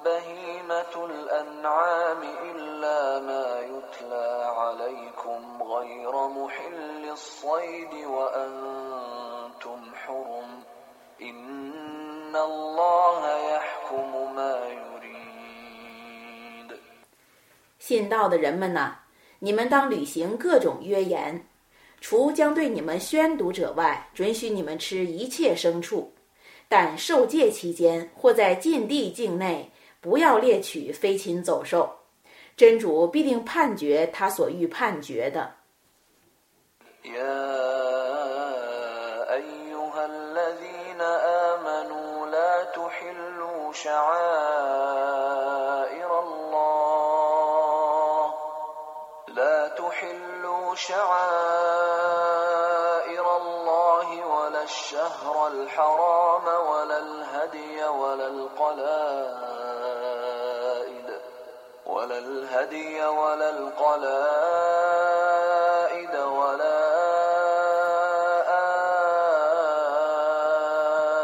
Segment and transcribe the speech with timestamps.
[0.05, 10.63] بهيمة الأنعام إلا ما يتلى عليكم غير محل الصيد وأنتم حرم.
[11.21, 14.94] إن الله يحكم ما يريد.
[17.87, 18.95] 信道的人们呐，
[19.37, 21.45] 你们当履行各种约言，
[22.01, 26.11] 除将对你们宣读者外，准许你们吃一切牲畜。
[26.67, 29.71] 但受戒期间或在禁地境内，
[30.01, 31.87] 不要猎取飞禽走兽。
[32.57, 35.53] 真主必定判决他所欲判决的。
[50.75, 52.35] شعائر
[53.37, 59.25] الله ولا الشهر الحرام ولا الهدي ولا القلائد
[61.85, 64.15] ولا الهدي ولا القلائد
[66.15, 66.85] ولا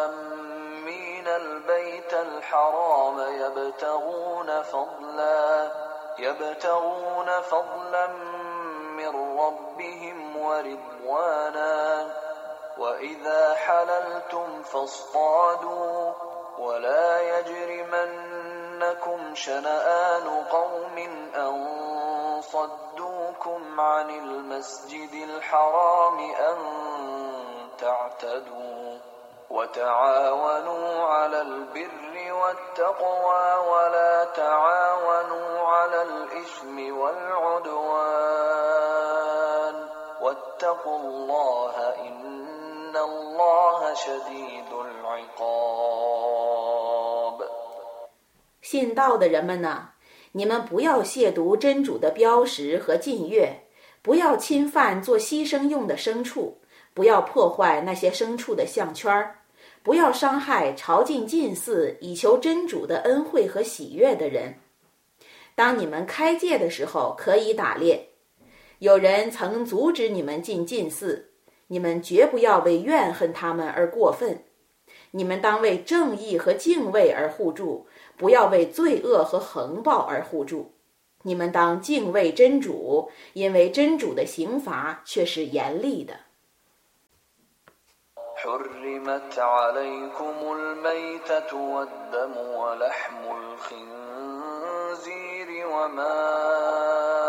[0.06, 5.72] آمين البيت الحرام يبتغون فضلا
[6.20, 8.08] يبتغون فضلا
[9.48, 12.08] ربهم ورضوانا
[12.78, 16.14] وإذا حللتم فاصطادوا
[16.60, 20.98] ولا يجرمنكم شنآن قوم
[21.36, 21.82] أن
[22.42, 26.58] صدوكم عن المسجد الحرام أن
[27.80, 28.98] تعتدوا
[29.50, 38.52] وتعاونوا على البر والتقوى ولا تعاونوا على الإثم والعدوان
[40.61, 41.75] واتقوا الله
[42.07, 46.27] إن الله شديد العقاب
[48.61, 49.93] 信道的人们呐，
[50.33, 53.63] 你们不要亵渎真主的标识和禁月，
[54.03, 56.59] 不要侵犯做牺牲用的牲畜，
[56.93, 59.39] 不要破坏那些牲畜的项圈儿。
[59.83, 64.59] 不要伤害朝觐禁寺以求真主的恩惠和喜悦的人。
[65.55, 68.10] 当你们开戒的时候，可以打猎。
[68.81, 71.31] 有人曾阻止你们进禁寺，
[71.69, 74.45] 你们绝不要为怨恨他们而过分。
[75.13, 77.87] 你们当为正义和敬畏而互助，
[78.17, 80.73] 不要为罪恶和横暴而互助。
[81.23, 86.21] 你们当敬畏真主，因为真主的刑罚却是严厉的。
[88.37, 95.09] حرمت عليكم الميتة والدم ولحم الخنزير
[95.67, 97.20] وما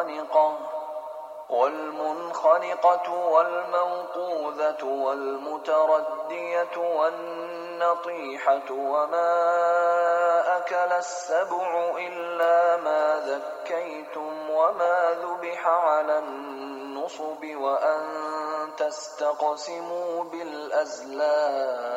[0.00, 0.70] والمنخنقة
[1.50, 9.30] والمنخنقة والموقوذة والمتردية والنطيحة وما
[10.56, 18.06] أكل السبع إلا ما ذكيتم وما ذبح على النصب وأن
[18.76, 21.90] تستقسموا بالأزلام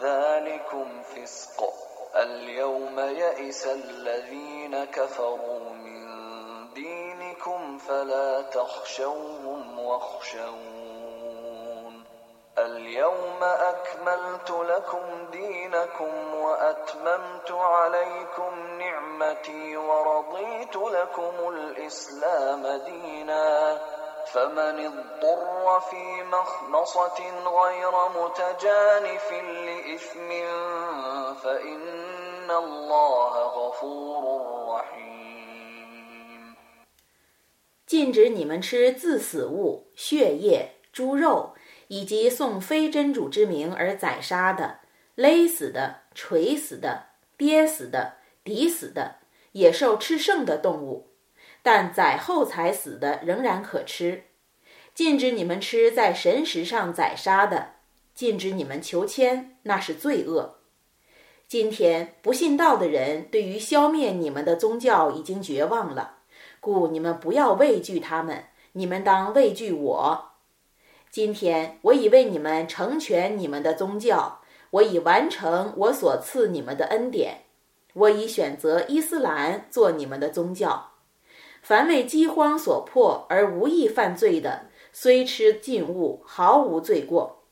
[0.00, 1.74] ذلكم فسق
[2.16, 5.69] اليوم يئس الذين كفروا
[7.88, 10.80] فلا تخشوهم واخشون.
[12.58, 23.78] اليوم أكملت لكم دينكم وأتممت عليكم نعمتي ورضيت لكم الإسلام دينا.
[24.32, 30.28] فمن اضطر في مخمصة غير متجانف لإثم
[31.34, 34.22] فإن الله غفور
[34.74, 35.09] رحيم.
[37.90, 41.54] 禁止你们吃自死物、血液、猪肉，
[41.88, 44.78] 以及送非真主之名而宰杀的、
[45.16, 47.06] 勒死的、锤死的、
[47.36, 49.16] 跌死的、抵死的
[49.54, 51.08] 野兽吃剩的动物，
[51.64, 54.22] 但宰后才死的仍然可吃。
[54.94, 57.70] 禁止你们吃在神石上宰杀的，
[58.14, 60.60] 禁止你们求签，那是罪恶。
[61.48, 66.18] 今天不信道的人对于消灭你们的宗教已经绝望了。
[66.60, 70.26] 故你们不要畏惧他们，你们当畏惧我。
[71.10, 77.44] 今天我已为你们成全你们的宗教，我已完成我所赐你们的恩典，
[77.94, 80.90] 我已选择伊斯兰做你们的宗教。
[81.62, 87.42] 凡为饥荒所迫而无意犯罪的，虽吃禁物，毫无罪过，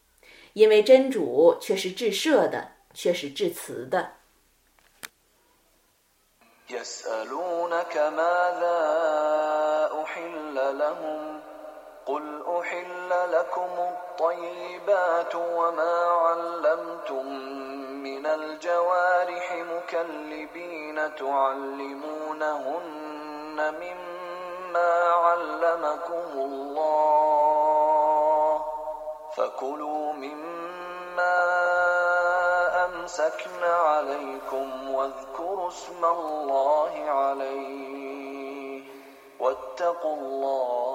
[0.52, 4.17] 因为真主却是至赦的，却是至慈的。
[6.70, 8.80] يسألونك ماذا
[10.02, 11.40] أحل لهم
[12.06, 17.26] قل أحل لكم الطيبات وما علمتم
[18.02, 22.78] من الجوارح مكلبين تعلمونهن
[23.80, 27.78] مما علمكم الله
[29.36, 31.87] فكلوا مما
[33.07, 36.91] أمسكن عليكم واذكروا اسم الله
[37.21, 38.81] عليه
[39.39, 40.89] واتقوا الله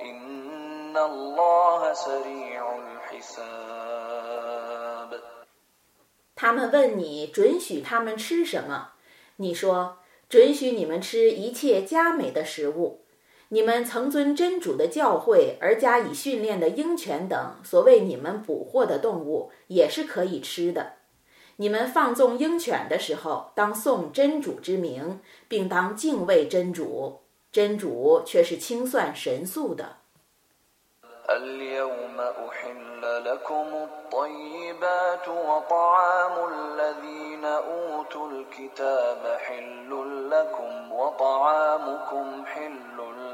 [0.00, 4.02] إن الله سريع الحساب
[6.34, 8.92] 他们问你准许他们吃什么，
[9.36, 9.98] 你说
[10.28, 13.04] 准许你们吃一切佳美的食物。
[13.49, 20.93] 你们曾遵真主的教诲而加以训练的鹰犬等所谓你们捕获的动物也是可以吃的。
[21.55, 27.21] 你们放纵鹰犬的时候，当颂真主之名，并当敬畏真主。
[27.49, 29.97] 真主却是清算神速的。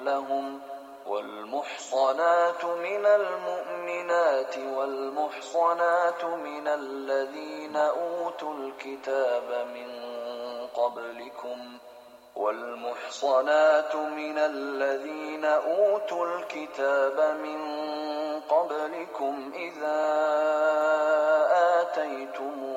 [0.05, 0.59] لهم
[1.07, 9.89] والمحصنات من المؤمنات والمحصنات من الذين أوتوا الكتاب من
[10.75, 11.77] قبلكم
[12.35, 17.59] والمحصنات من الذين أوتوا الكتاب من
[18.49, 20.01] قبلكم إذا
[21.81, 22.72] آتيتموهن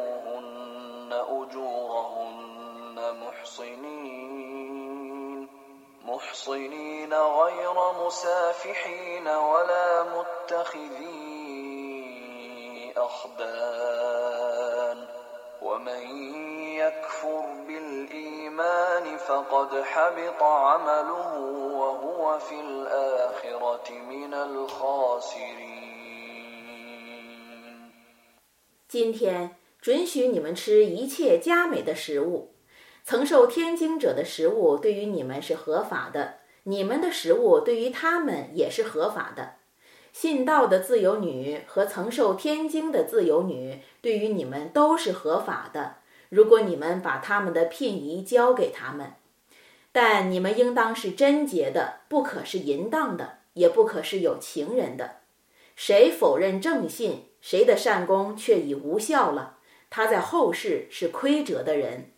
[6.35, 7.73] محصنين غير
[8.05, 11.31] مسافحين ولا متخذي
[12.97, 15.07] أخدان
[15.61, 16.25] ومن
[16.75, 21.39] يكفر بالإيمان فقد حبط عمله
[21.79, 25.81] وهو في الآخرة من الخاسرين
[28.89, 32.54] 今天准许你们吃一切佳美的食物。
[33.08, 39.52] 曾受天经者的食物对于你们是合法的，你们的食物对于他们也是合法的。
[40.12, 45.98] 信道的自由女和曾受天经的自由女对于你们都是合法的。
[46.30, 49.12] 如果你们把他们的聘仪交给他们，
[49.92, 55.18] 但你们应当是贞洁的，不可是淫荡的，也不可是有情人的。
[55.76, 59.58] 谁否认正信，谁的善功却已无效了，
[59.90, 62.10] 他在后世是亏折的人。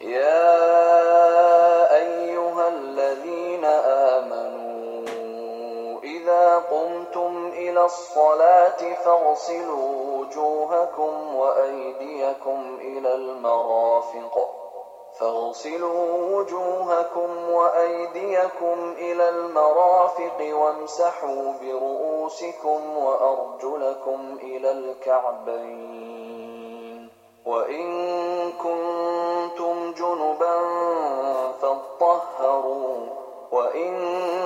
[0.00, 3.64] يا أيها الذين
[4.14, 5.06] آمنوا
[6.02, 14.50] إذا قمتم إلى الصلاة فاغسلوا وجوهكم وأيديكم إلى المرافق.
[15.20, 26.20] فاغسلوا وجوهكم وأيديكم إلى المرافق وامسحوا برؤوسكم وأرجلكم إلى الكعبين.
[27.46, 29.39] وإن كنتم
[30.00, 30.56] جنبا
[31.62, 32.96] فاطهروا
[33.52, 33.92] وإن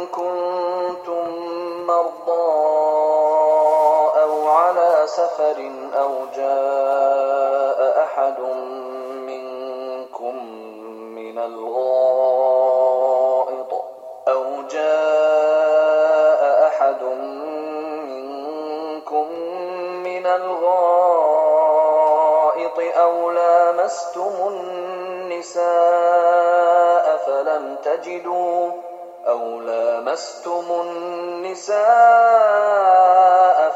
[0.07, 1.25] كنتم
[1.87, 2.65] مرضى
[4.23, 8.41] أو على سفر أو جاء أحد
[9.29, 10.37] منكم
[11.15, 12.65] من الغائط
[14.29, 17.03] أو جاء أحد
[18.09, 19.29] منكم
[20.05, 20.85] من الغائط
[22.79, 25.04] أو لامستم
[25.45, 28.73] النساء فلم تجدوا
[29.27, 31.75] أو لامستم النساء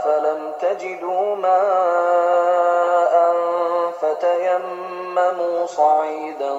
[0.04, 3.34] فلم تجدوا ماء
[4.00, 6.54] فتيمموا صعيدا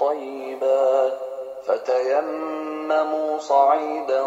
[0.00, 1.10] طيبا
[1.66, 4.24] فتيمموا صعيدا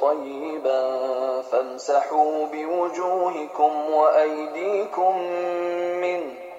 [0.00, 1.00] طيبا
[1.42, 5.18] فامسحوا بوجوهكم وأيديكم
[6.00, 6.51] منه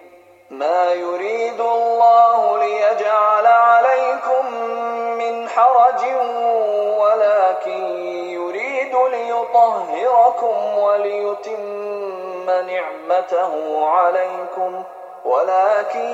[0.53, 4.55] ما يريد الله ليجعل عليكم
[5.19, 6.03] من حرج
[6.99, 7.85] ولكن
[8.29, 14.85] يريد ليطهركم وليتم نعمته عليكم
[15.25, 16.09] ولكن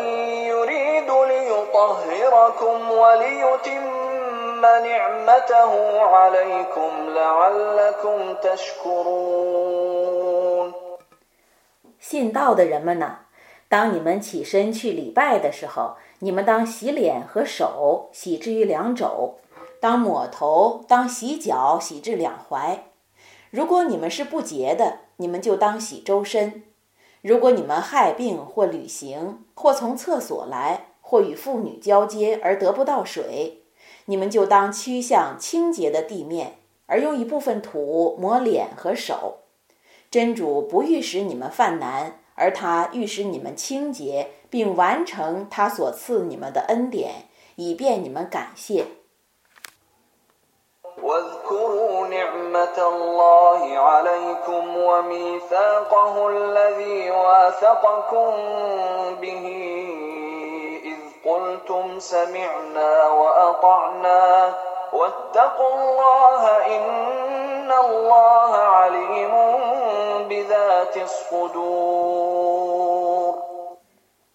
[0.53, 4.05] يريد ليطهركم وليتم
[4.63, 9.95] نعمته عليكم لعلكم تشكرون
[12.01, 13.19] 信道的人们呐，
[13.70, 19.36] 当你们起身去礼拜的时候，你们当洗脸和手，洗至于两肘；
[19.80, 22.80] 当抹头，当洗脚，洗至两踝。
[23.52, 26.64] 如果你们是不洁的，你们就当洗周身。
[27.22, 33.66] 如果你们害病或旅行，或从厕所来，或与妇女交接而得不到水，
[34.06, 36.56] 你们就当趋向清洁的地面，
[36.88, 39.42] 而用一部分土抹脸和手。
[40.10, 48.87] 真主不欲使你们犯难，而他欲使你们清洁，并完成他所赐你们的恩典，以便你们感谢。
[51.03, 58.33] واذكروا نعمة الله عليكم وميثاقه الذي واثقكم
[59.21, 59.47] به
[60.85, 64.55] إذ قلتم سمعنا وأطعنا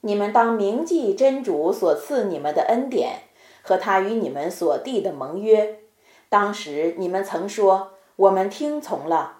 [0.00, 3.22] 你们当铭记真主所赐你们的恩典
[3.62, 5.80] 和他与你们所缔的盟约。
[6.28, 9.38] 当时你们曾说：“我们听从了。”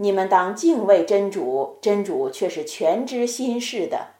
[0.00, 4.14] 你们当敬畏真主，真主却是全知心事的。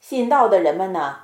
[0.00, 1.23] 信道的人们呢？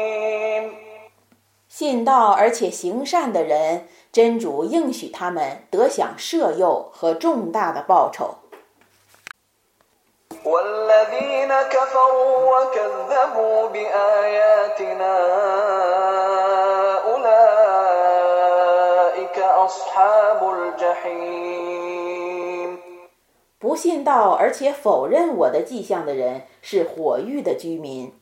[1.81, 8.35] 信道而且行善的人，真主应许他们得享赦宥和重大的报酬。
[23.57, 28.13] 不信道而且否认我的迹象的人，是火狱的居民。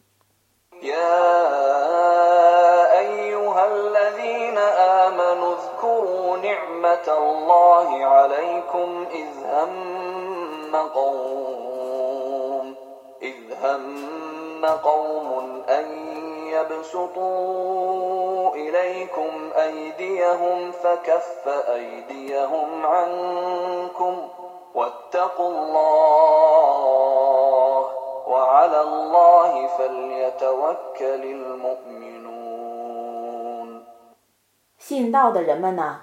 [34.79, 36.03] 信道的人们呐，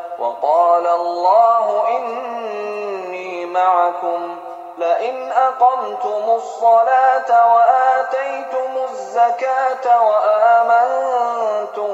[0.21, 4.35] وقال الله إني معكم
[4.77, 11.93] لئن أقمتم الصلاة وآتيتم الزكاة وآمنتم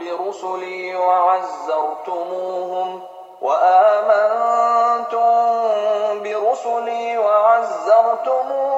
[0.00, 2.32] برسلي وعزرتموهم
[3.42, 5.32] وآمنتم
[6.22, 8.72] برسلي وعزرتموهم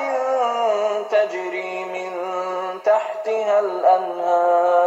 [1.11, 2.13] تجري من
[2.85, 4.87] تحتها الأنهار.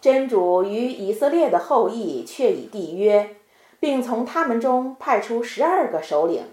[0.00, 3.36] 真主与以色列的后裔却已缔约，
[3.78, 6.44] 并从他们中派出十二个首领。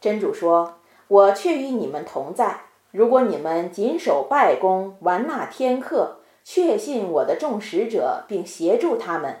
[0.00, 0.74] 真主说
[1.08, 2.60] ：“我却与你们同在，
[2.92, 9.40] 如果你们谨守拜功，玩纳天课，确信我的众使者，并协助他们，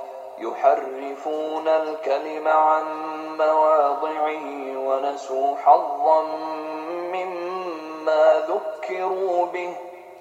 [0.41, 2.83] يحرفون الكلم عن
[3.37, 6.21] مواضعه ونسوا حظا
[7.13, 9.73] مما ذكروا به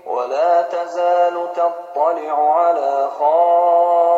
[0.07, 4.13] ولا تزال تطلع على خائنة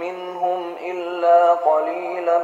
[0.00, 2.38] منهم إلا قليلا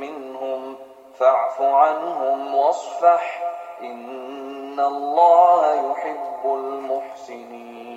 [0.00, 0.76] منهم.
[1.18, 3.42] فاعف عنهم واصفح.
[3.80, 7.93] إن الله يحب المحسنين.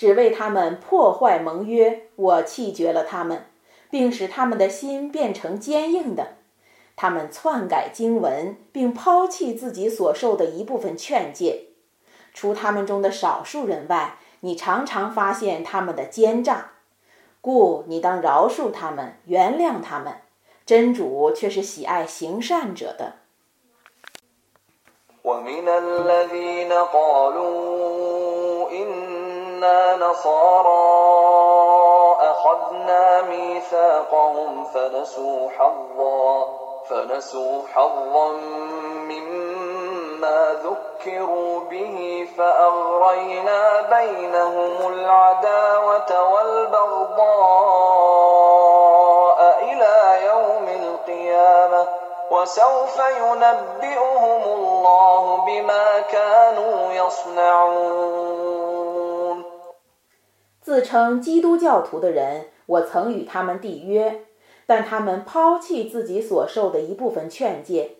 [0.00, 3.44] 只为他们破坏盟约，我弃绝了他们，
[3.90, 6.38] 并使他们的心变成坚硬的。
[6.96, 11.66] 他们篡改经文，并抛弃自己所受的一部分劝诫。
[12.32, 16.70] 除他们中的少数人外，你常常发现他们的奸诈。
[17.42, 20.14] 故你当饶恕他们，原谅他们。
[20.64, 23.16] 真主却是喜爱行善者的。
[29.60, 30.80] كنا نصارى
[32.20, 36.48] أخذنا ميثاقهم فنسوا حظا
[36.88, 38.28] فنسوا حظا
[39.10, 47.20] مما ذكروا به فأغرينا بينهم العداوة والبغضاء
[49.62, 51.88] إلى يوم القيامة
[52.30, 58.69] وسوف ينبئهم الله بما كانوا يصنعون
[60.70, 64.20] 自称基督教徒的人，我曾与他们缔约，
[64.66, 67.96] 但他们抛弃自己所受的一部分劝诫，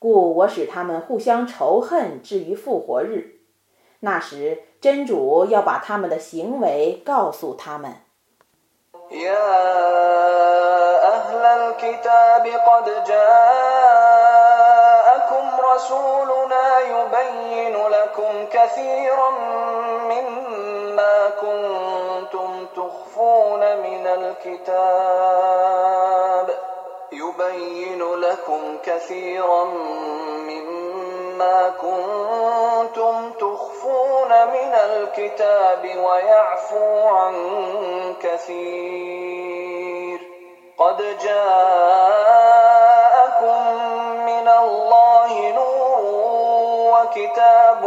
[0.00, 3.36] 故我使他们互相仇恨，至于复活日。
[4.00, 7.94] 那时，真主要把他们的行为告诉他们。
[22.30, 25.50] كنتم تخفون من الكتاب
[27.12, 29.64] يبين لكم كثيرا
[30.44, 37.34] مما كنتم تخفون من الكتاب ويعفو عن
[38.22, 40.20] كثير.
[40.78, 42.00] قد جاءكم
[44.26, 46.00] من الله نور
[46.94, 47.82] وكتاب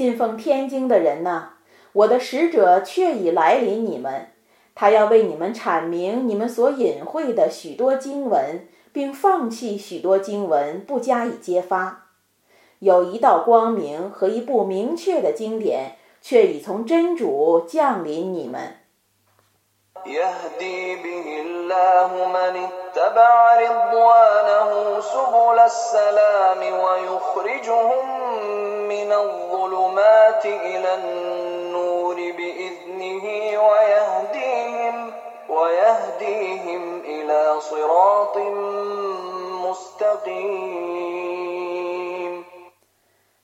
[0.00, 1.56] 信奉天经的人哪，
[1.92, 4.30] 我的使者确已来临你们，
[4.74, 12.06] 他要为你们阐明你们所隐晦的许多经文，并放弃许多经文，不加以揭发。
[12.78, 18.76] 有一道光明和一部明确的经典，却已从真主降临你们。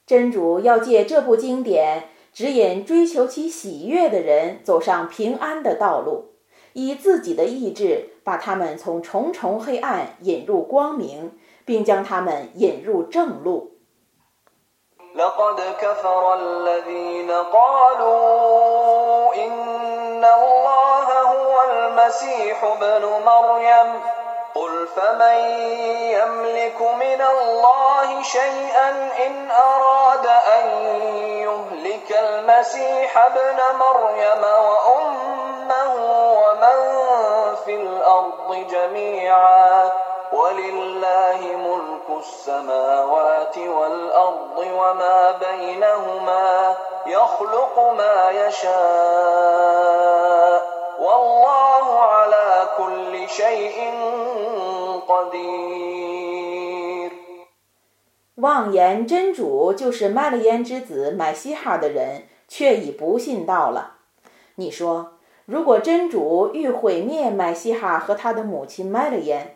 [0.07, 6.35] 真主要借这部经典指引追求其喜悦的人走上平安的道路，
[6.75, 11.33] 以自己的意志把他们从重重黑暗引入光明，
[11.65, 13.76] 并将他们引入正路。
[15.17, 24.03] لقد كفر الذين قالوا إن الله هو المسيح ابن مريم.
[24.55, 25.39] قل فمن
[25.99, 28.89] يملك من الله شيئا
[29.27, 30.67] إن أراد أن
[31.23, 35.95] يهلك المسيح ابن مريم وأمه
[36.41, 36.97] ومن
[37.65, 40.06] في الأرض جميعاً.
[58.37, 63.95] 妄言真主就是麦勒焉之子麦西哈的人，却已不信道了。
[64.57, 65.13] 你说，
[65.47, 69.56] 如果真主欲毁灭麦西哈和他的母亲麦勒焉，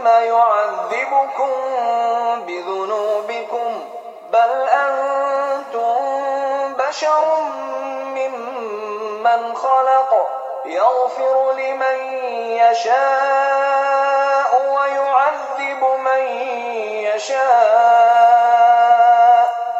[0.00, 1.50] بما يعذبكم
[2.46, 3.84] بذنوبكم
[4.32, 5.94] بل أنتم
[6.74, 7.40] بشر
[8.04, 10.28] ممن خلق
[10.64, 11.98] يغفر لمن
[12.70, 16.22] يشاء ويعذب من
[17.04, 17.50] يشاء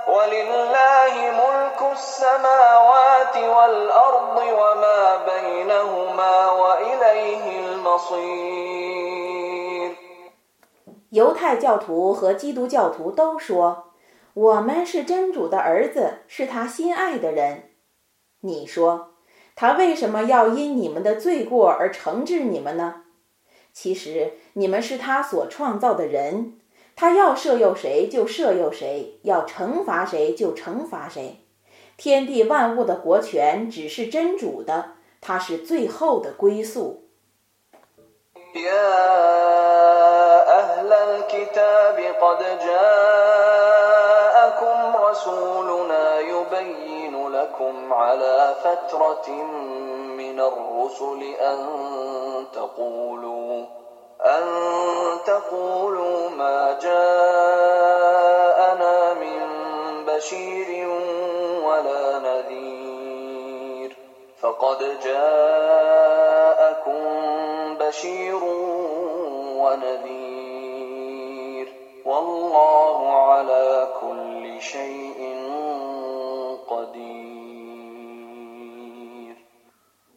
[0.06, 9.19] ولله ملك السماوات والأرض وما بينهما وإليه المصير
[11.10, 13.92] 犹太教徒和基督教徒都说，
[14.32, 17.70] 我们是真主的儿子，是他心爱的人。
[18.40, 19.14] 你说，
[19.56, 23.02] 他为什么要因你们的罪过而惩治你们呢？
[23.72, 26.58] 其实你们是他所创造的人，
[26.94, 31.44] 他要赦宥谁就赦宥谁，要惩罚谁就惩罚谁。
[31.96, 37.08] 天地万物的国权只是真主的，他是最后的归宿。
[41.70, 43.76] الكتاب قد جاءكم
[44.96, 49.30] رسولنا يبين لكم على فترة
[50.16, 51.58] من الرسل أن
[52.52, 53.64] تقولوا
[54.20, 54.44] أن
[55.26, 58.14] تقولوا ما جاءنا
[59.14, 59.40] من
[60.06, 60.88] بشير
[61.64, 63.96] ولا نذير.
[64.40, 67.00] فقد جاءكم
[67.78, 68.44] بشير
[69.56, 70.39] ونذير.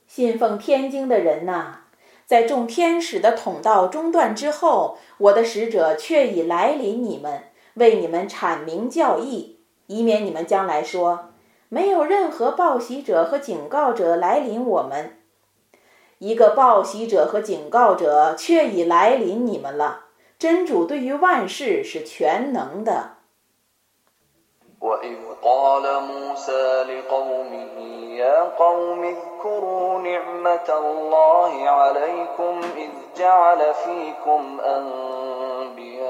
[0.08, 1.82] 信奉天经的人呐，
[2.26, 11.32] 在众天使的统道中断之后，我的使者却已来临你们，为你们阐明教义，以免你们将来说
[11.70, 15.18] 没有任何报喜者和警告者来临我们。
[16.20, 20.03] 一个报喜者和警告者却已来临你们了。
[20.43, 23.19] 真主对于万事是全能的。
[28.19, 36.09] يا قوم اذكروا نعمة الله عليكم إذ جعل فيكم أنبياء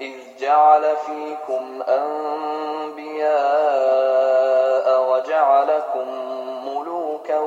[0.00, 3.30] إذ جعل فيكم أنبياء
[5.10, 6.08] وجعلكم
[6.66, 7.38] ملوكا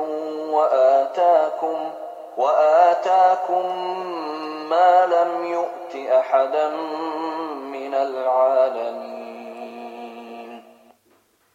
[0.50, 1.90] وآتاكم
[2.38, 3.66] وآتاكم
[4.70, 6.70] ما لم يؤت أحدا
[7.70, 9.14] من العالمين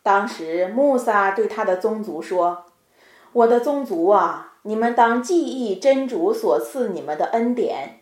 [0.02, 8.00] 当时，穆萨对他的宗族说：“我的宗族啊，你们当记忆真主所赐你们的恩典。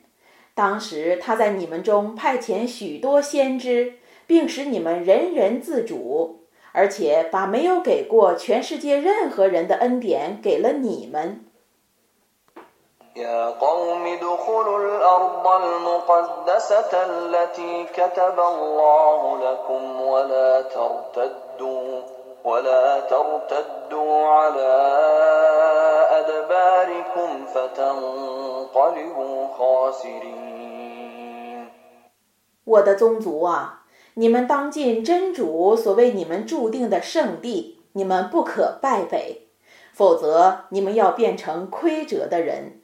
[0.53, 3.93] 当时他在你们中派遣许多先知，
[4.27, 11.43] 并使你们人人自主，而且把没有给过全世界任何人的恩典给了你们。”
[32.64, 39.48] 我的宗族啊，你们当进真主所为你们注定的圣地，你们不可败北，
[39.92, 42.81] 否则你们要变成亏折的人。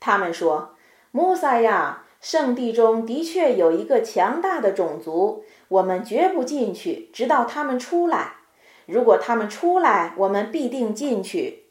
[0.00, 8.35] 他们说：“穆萨呀， 圣地中的确有一个强大的种族，我们绝不进去，直到他们出来。
[8.85, 11.65] 如果他们出来，我们必定进去。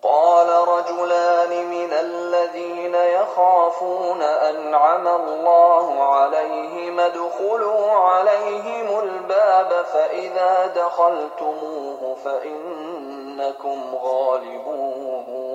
[0.00, 15.47] قال رجلان من الذين يخافون أنعم الله عليهم دخلوا عليهم الباب فإذا دخلتموه فإنكم غالبون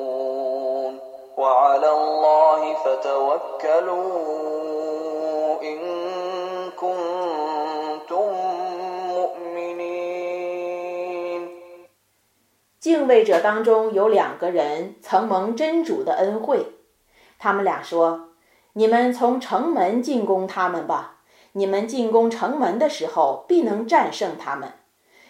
[12.80, 16.68] 敬畏者当中有两个人曾蒙真主的恩惠。
[17.40, 18.30] 他们俩说
[18.74, 21.22] 你们从城门进攻他们吧
[21.54, 24.74] 你们进攻城门的时候必能战胜他们。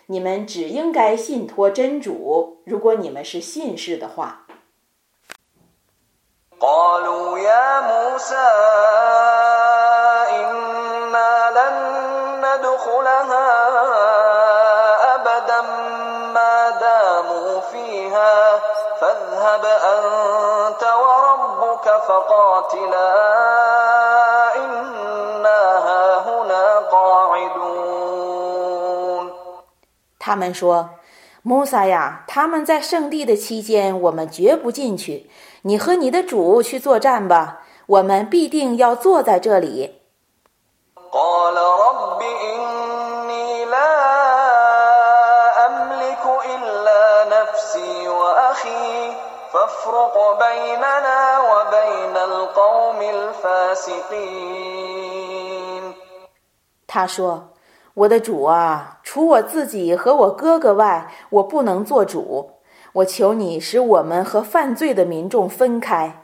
[0.08, 4.43] 你们只应该信托真主如果你们是信士的话。
[6.62, 8.51] قالوا يا موسى
[10.43, 11.77] إنا لن
[12.45, 13.49] ندخلها
[15.14, 15.61] أبدا
[16.35, 18.35] ما داموا فيها
[19.01, 23.11] فاذهب أنت وربك فقاتلا
[24.57, 27.88] إنا هاهنا قاعدون
[30.19, 30.88] 他们说：“
[31.43, 35.31] 穆萨呀，他们在圣地的期间，我们绝不进去。”
[35.65, 40.02] 你和你的主去作战吧，我们必定要坐在这里。
[56.86, 57.49] 他说
[57.95, 62.52] ：“我的主啊，除我自己和我哥哥外，我不能做主。”
[62.94, 66.22] 我求你使我们和犯罪的民众分开。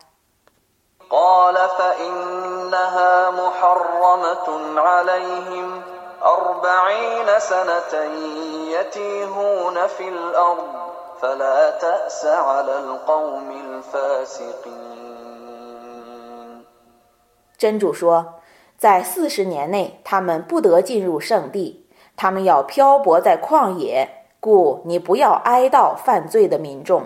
[17.58, 18.36] 真主说，
[18.78, 24.19] 在四十年内，他们不得进入圣地，他们要漂泊在旷野。
[24.41, 27.05] 故你不要哀悼犯罪的民众。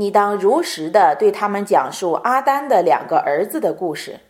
[0.00, 4.20] 你当如实的对他们讲述阿丹的两个儿子的故事。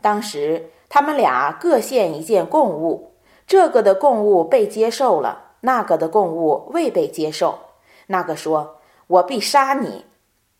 [0.00, 7.58] 当时他们俩各献一件贡物，这个的贡物被接受了，那个的贡物未被接受。
[8.06, 10.04] 那个说：“我必杀你。”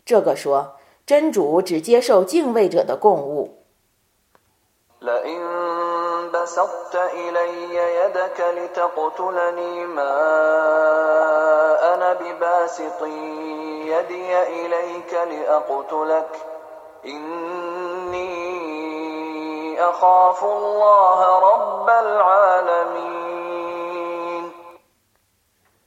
[0.05, 3.63] 这个说：“真主只接受敬畏者的贡物。”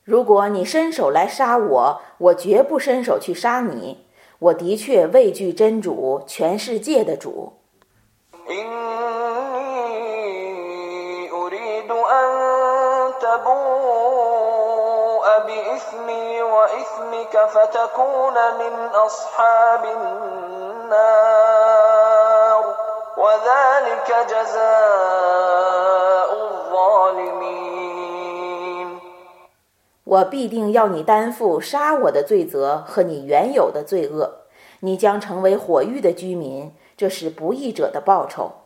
[0.05, 4.05] 如果你伸手来杀我，我绝不伸手去杀你。
[4.39, 7.53] 我的确畏惧真主，全世界的主。
[30.05, 34.45] 我必定要你担负杀我的罪责和你原有的罪恶，
[34.81, 38.62] 你将成为火狱的居民，这是不义者的报酬。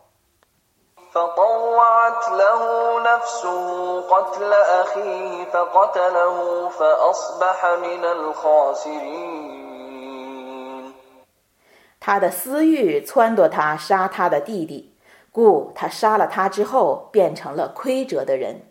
[12.00, 14.94] 他的私欲撺掇他杀他的弟弟，
[15.32, 18.62] 故他杀了他之后，变成了亏折的人。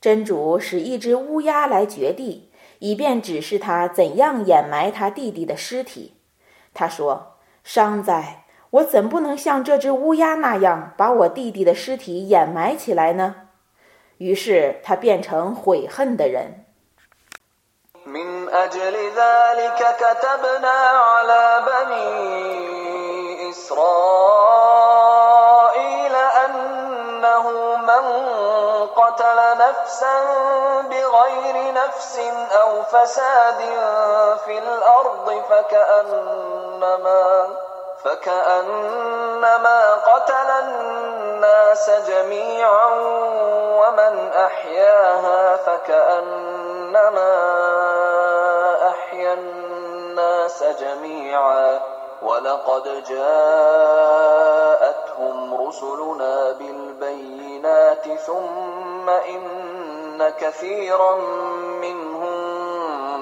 [0.00, 6.20] 真主使一只乌鸦来掘地，以便指示他怎样掩埋他弟弟的尸体。
[6.72, 8.43] 他说：“伤哉！
[8.74, 13.36] 我怎不能像这只乌鸦那样，把我弟弟的尸体掩埋起来呢？”
[14.18, 16.64] 于是他变成悔恨的人。
[38.04, 42.86] فكأنما قتل الناس جميعا
[43.78, 47.34] ومن أحياها فكأنما
[48.88, 51.80] أحيا الناس جميعا
[52.22, 54.44] ولقد جاءتهم
[55.66, 61.16] رسلنا بالبينات ثم إن كثيرا
[61.80, 62.34] منهم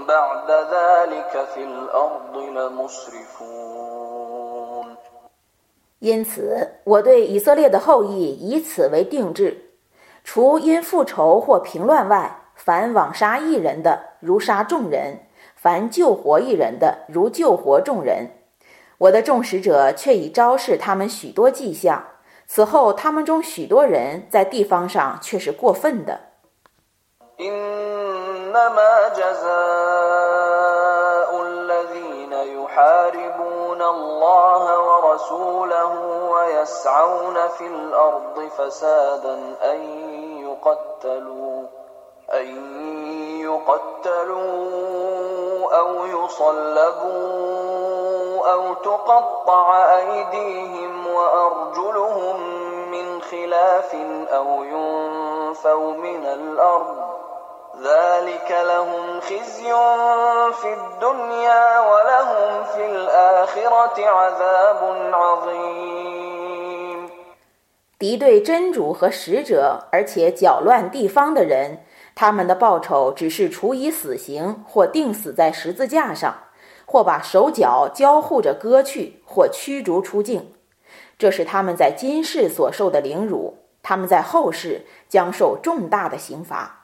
[0.07, 3.62] بعد ذلك في الأرض لمسرفون
[6.03, 9.71] 因此，我对以色列的后裔以此为定制：
[10.25, 15.19] 除因复仇或平乱外，凡枉杀一人的，如杀众人；
[15.55, 18.31] 凡救活一人的，如救活众人。
[18.99, 22.05] 我的众使者却已昭示他们许多迹象，
[22.49, 26.19] 此后他们中许多人在地方上却是过分的。
[35.13, 35.93] ورسوله
[36.31, 39.81] ويسعون في الأرض فسادا أن
[40.41, 41.67] يقتلوا
[42.33, 42.47] أن
[43.41, 44.43] يقتلوا
[45.79, 47.03] أو يصلبوا
[48.53, 52.41] أو تقطع أيديهم وأرجلهم
[52.91, 53.95] من خلاف
[54.31, 56.97] أو ينفوا من الأرض.
[57.84, 59.70] ذلك لهم خزي
[60.62, 64.82] في الدنيا ولهم في الآخرة عذاب
[65.14, 67.10] عظيم
[68.00, 71.84] 敌对真主和使者，而且搅乱地方的人，
[72.16, 76.36] 他们的报酬只是处以死刑或钉死在十字架上。
[76.90, 80.54] 或把手脚交互着割去，或驱逐出境，
[81.18, 83.58] 这是他们在今世所受的凌辱。
[83.84, 86.81] 他们在后世将受重大的刑罚。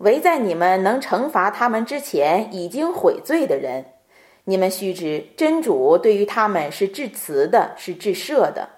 [0.00, 3.94] 唯在你们能惩罚他们之前，已经悔罪的人，
[4.44, 8.75] 你们须知真主对于他们是至慈的，是至赦的。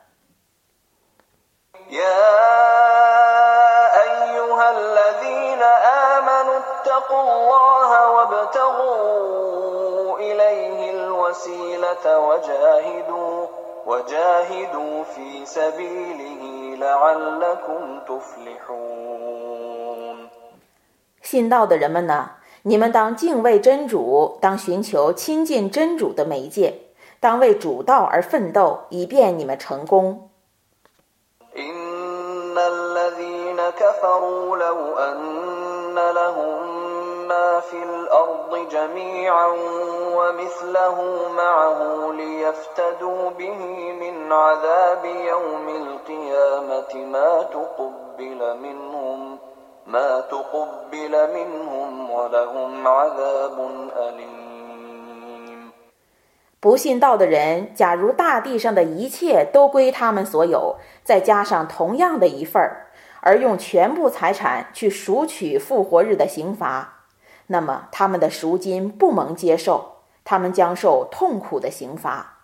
[21.22, 22.30] 信道的人们呐，
[22.62, 26.74] 你们当敬畏真主，当寻求亲近真主的媒介，
[27.20, 30.27] 当为主道而奋斗，以便你们成功。
[56.59, 60.77] 不信道的人，假如大地上的一切都归他们所有，
[61.08, 62.88] 再加上同样的一份儿，
[63.22, 67.06] 而用全部财产去赎取复活日的刑罚，
[67.46, 72.34] 那么他们的赎金不蒙接受，他们将受痛苦的刑罚。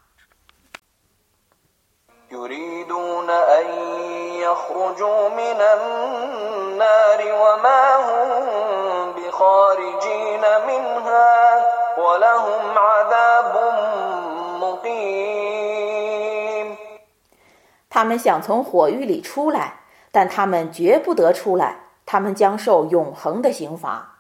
[17.94, 19.74] 他们想从火狱里出来，
[20.11, 24.16] 但他们绝不得出来，他们将受永恒的刑罚。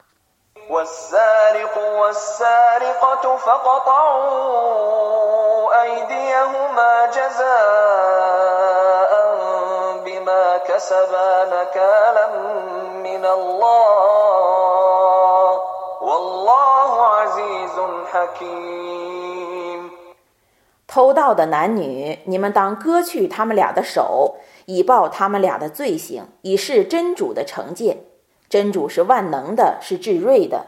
[20.94, 24.36] 偷盗的男女，你们当割去他们俩的手，
[24.66, 28.04] 以报他们俩的罪行，以示真主的惩戒。
[28.48, 30.66] 真主是万能的，是至睿的。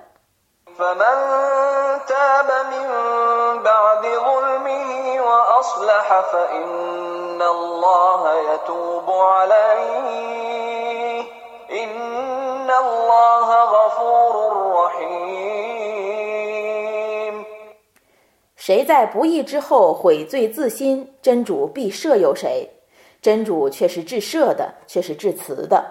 [18.66, 22.68] 谁在不义之后悔罪自新，真主必赦宥谁。
[23.22, 25.84] 真主却是至赦的，却是至慈的。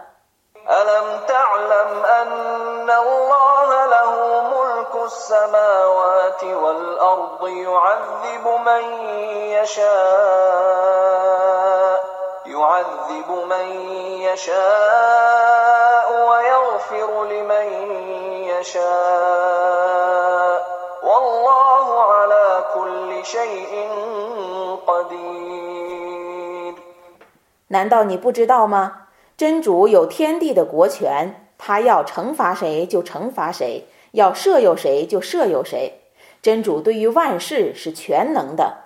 [27.68, 29.08] 难道你不知道吗？
[29.38, 36.02] 真主有天地的国权，他要惩罚谁就惩罚谁，要赦宥谁就赦宥谁。
[36.42, 38.78] 真主对于万事是全能的。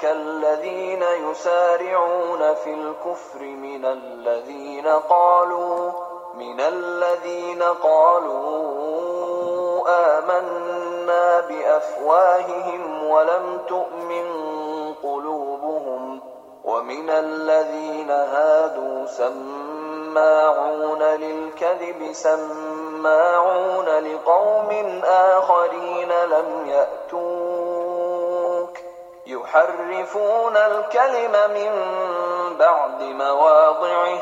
[0.00, 5.92] كالذين يسارعون في الكفر من الذين قالوا
[6.34, 8.60] من الذين قالوا
[9.88, 14.26] آمنا بأفواههم ولم تؤمن
[15.02, 16.20] قلوبهم
[16.64, 27.69] ومن الذين هادوا سماعون للكذب سماعون لقوم آخرين لم يأتون
[29.30, 31.72] يحرفون الكلم من
[32.58, 34.18] بعد مواضعه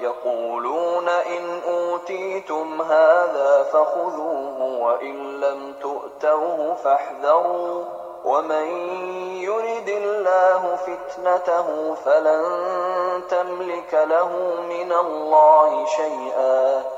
[0.00, 7.84] يقولون إن أوتيتم هذا فخذوه وإن لم تؤتوه فاحذروا
[8.24, 8.66] ومن
[9.42, 12.42] يرد الله فتنته فلن
[13.30, 14.28] تملك له
[14.68, 16.97] من الله شيئا.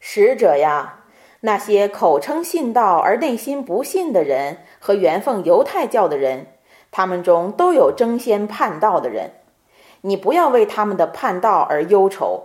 [0.00, 0.98] 使者呀，
[1.40, 6.46] 那些口称信道而内心不信的人和原奉犹太教的人，
[6.90, 9.43] 他们中都有争先叛道的人。
[10.06, 12.42] 你不要为他们的叛道而忧愁，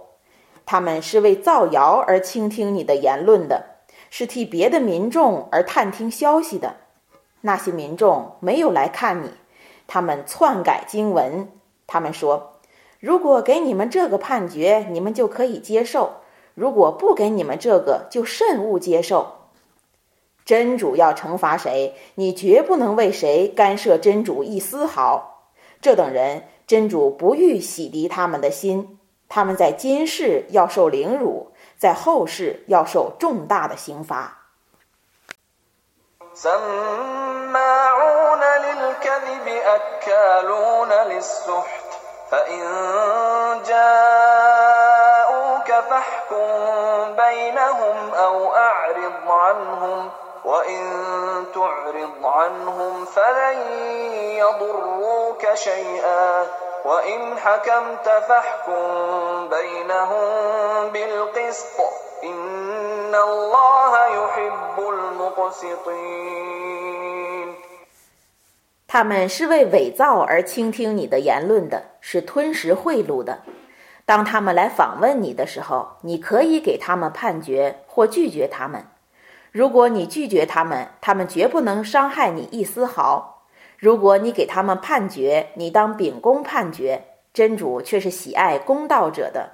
[0.65, 6.77] 他们是为造谣而倾听你的言论的，是替别的民众而探听消息的。
[7.41, 9.31] 那些民众没有来看你，
[9.87, 11.49] 他们篡改经文。
[11.85, 12.59] 他们说
[13.01, 16.13] ：“如果给你们这个判决，你们就可以接受。”
[16.55, 19.35] 如果不给你们这个，就慎勿接受。
[20.45, 25.43] 真主要惩罚谁，你绝不能为谁干涉真主一丝毫。
[25.81, 34.37] 这等人，真主不欲洗涤他们的心，他们在今世要受凌辱，在后世要受重大的刑罚。
[68.87, 73.41] 他们是为伪造而倾听你的言论的，是吞食贿赂的。
[74.05, 78.87] 当他们来访问你的时候，你可以给他们判决或拒绝他们。
[79.51, 83.38] 如果你拒绝他们，他们绝不能伤害你一丝毫；
[83.79, 87.05] 如果你给他们判决，你当秉公判决。
[87.31, 89.51] 真主却是喜爱公道者的。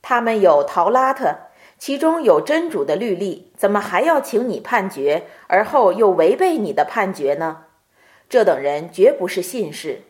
[0.00, 1.34] 他们有陶拉特，
[1.78, 7.64] 其中有真主的律例，怎么还要请你判决，而后又违背你的判决呢？
[8.28, 10.02] 这等人绝不是信士。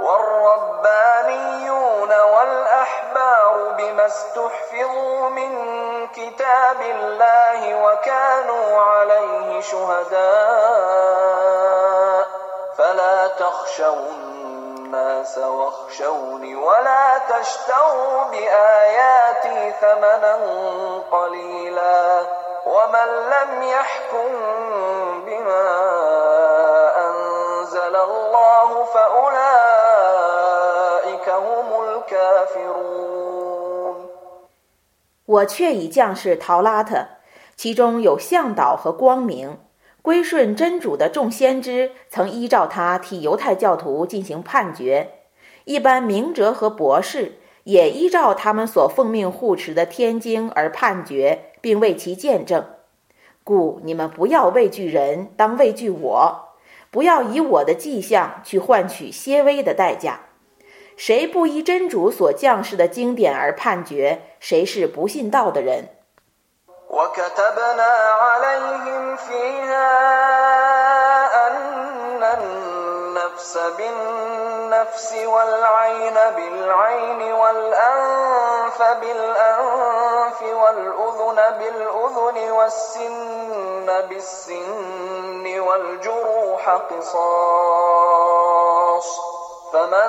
[0.00, 5.52] والربانيون والأحبار بما استحفظوا من
[6.08, 10.22] كتاب الله وكانوا عليه شهداء.
[12.78, 20.38] فلا تخشوا الناس واخشوني ولا تشتروا بآياتي ثمنا
[21.12, 22.26] قليلا.
[22.71, 24.29] ومن لم يحكم
[25.25, 25.65] بما
[27.07, 30.17] أنزل الله فأولئك
[31.29, 32.87] هم الكافرون
[35.25, 37.07] 我却已降示陶拉特，
[37.55, 39.59] 其中有向导和光明。
[40.01, 45.25] 归顺真主的众先知曾依照他替犹太教徒进行判决，
[45.65, 52.66] 一般明哲和博士也依照他们所奉命护持的天经而判决， 并为其见证。
[53.42, 56.52] 故你们不要畏惧人，当畏惧我；
[56.90, 60.20] 不要以我的迹象去换取些微的代价。
[60.94, 65.88] 谁不依真主所降世的经典而判决，谁是不信道的人。
[73.32, 87.20] النفس بالنفس والعين بالعين والأنف بالأنف والأذن بالأذن والسن بالسن والجروح قصاص
[89.72, 90.08] فمن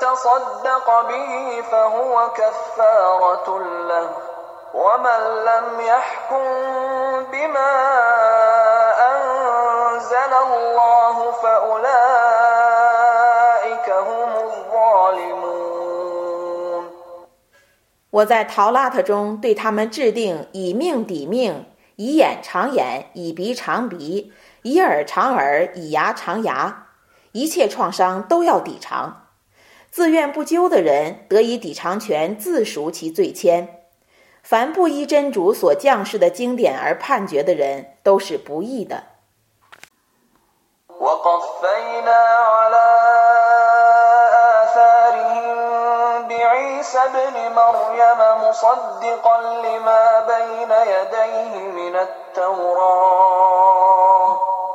[0.00, 4.10] تصدق به فهو كفارة له
[4.74, 6.44] ومن لم يحكم
[7.24, 8.29] بما
[10.09, 11.87] أنزل الله فأولئك
[14.07, 15.65] هم الظالمون
[18.09, 21.65] 我在陶拉特中对他们制定以命抵命，
[21.97, 24.31] 以眼偿眼，以鼻偿鼻，
[24.63, 26.87] 以耳偿耳，以牙偿牙，
[27.33, 29.27] 一切创伤都要抵偿。
[29.91, 33.67] 自愿不咎的人得以抵偿权，自赎其罪愆。
[34.41, 39.03] 凡不依真主所降世的经典而判决的人，都是不义的。
[41.00, 42.86] وقفينا على
[44.62, 45.58] آثارهم
[46.28, 53.20] بعيسى ابن مريم مصدقا لما بين يديه من التوراة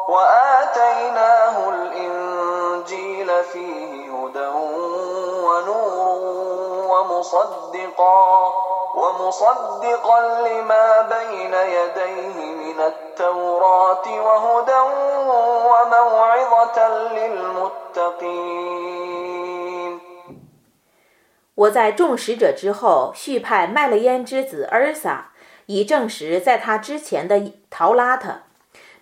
[0.08, 4.48] وآتيناه الإنجيل فيه هدى
[5.46, 6.20] ونور
[6.90, 8.54] ومصدقا.
[21.56, 25.32] 我在众使者之后续派麦勒焉之子尔撒，
[25.66, 28.44] 以证实在他之前的陶拉特，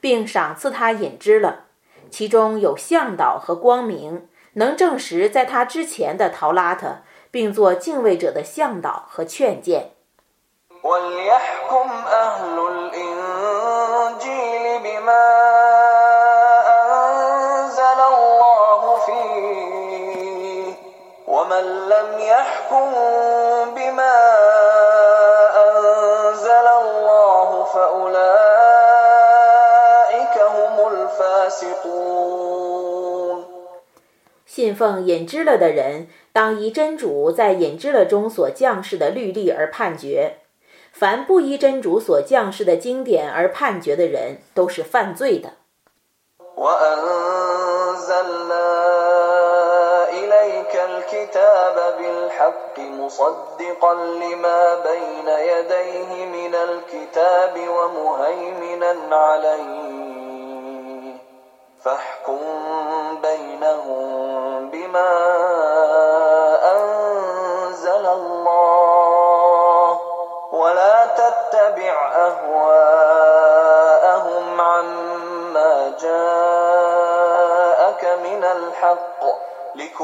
[0.01, 1.65] 并赏赐他引知了，
[2.09, 7.03] 其中有向导和光明，能证实在他之前的陶拉特。
[7.33, 9.89] 并做敬畏者的向导和劝谏。
[34.45, 40.37] 信奉隐知了的人，当依真主在引知了中所降世的律例而判决；
[40.91, 45.53] 凡不依真主所降世的经典而判决的人，都是犯罪的。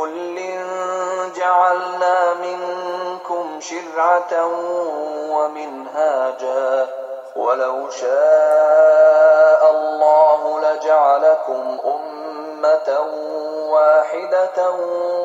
[0.08, 0.40] لكل
[1.36, 4.46] جعلنا منكم شرعة
[5.30, 6.88] ومنهاجا
[7.36, 13.00] ولو شاء الله لجعلكم أمة
[13.70, 14.72] واحدة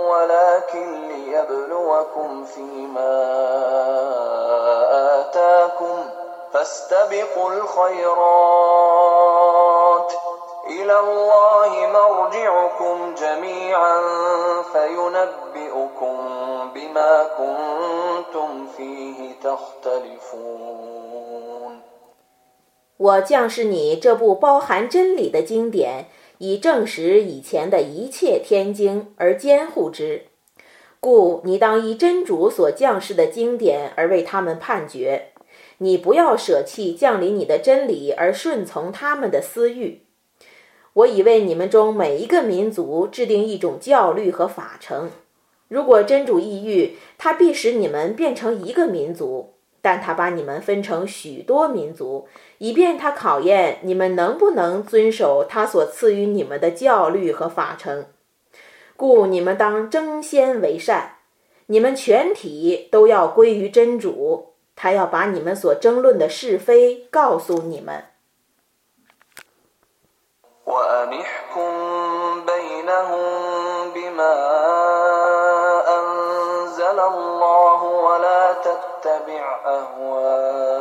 [0.09, 3.25] ولكن ليبلوكم فيما
[5.20, 6.11] آتاكم
[6.53, 9.43] فاستبقوا الخيرات
[22.96, 26.06] 我降示你这部包含真理的经典，
[26.38, 30.28] 以证实以前的一切天经而监护之。
[30.98, 35.32] 故你当依真主所降示的经典而为他们判决。
[35.78, 40.03] 你不要舍弃降临你的真理而顺从他们的私欲。
[40.95, 45.11] 我已为你们中每一个民族制定一种教律和法程。
[45.68, 49.51] 如果真主意欲，他必使你们变成一个民族。
[49.82, 52.26] 但他把你们分成许多民族，
[52.57, 58.07] 以便他考验你们能不能遵守他所赐予你们的教律和法程。
[58.97, 61.16] 故你们当争先为善，
[61.66, 68.05] 你们全体都要归于真主，他要把你们所争论的是非告诉你们。
[70.66, 71.72] وأنحكم
[72.46, 74.34] بينهم بما
[75.98, 80.74] أنزل الله ولا تتبع أهواءهم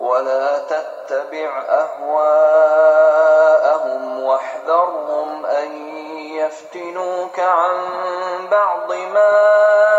[0.00, 3.06] ولا تتبع أهواءهم
[4.24, 5.88] واحذرهم أن
[6.36, 7.76] يفتنوك عن
[8.50, 9.95] بعض ما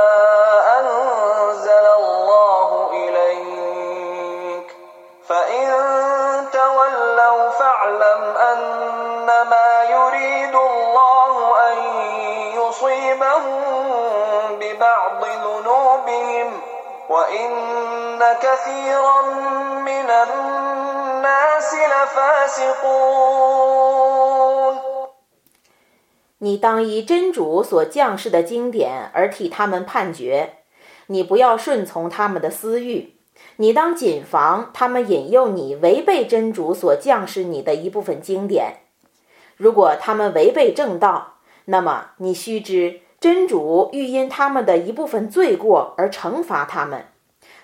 [26.39, 30.57] 你当以真主所降世的经典而替他们判决，
[31.07, 33.15] 你不要顺从他们的私欲，
[33.55, 38.81] 你当谨防他们引诱你违背真主所降世你的一部分经典。
[39.55, 47.07] 如果他们违背正道，那么你须知真主欲因他们的一部分罪过而惩罚他们。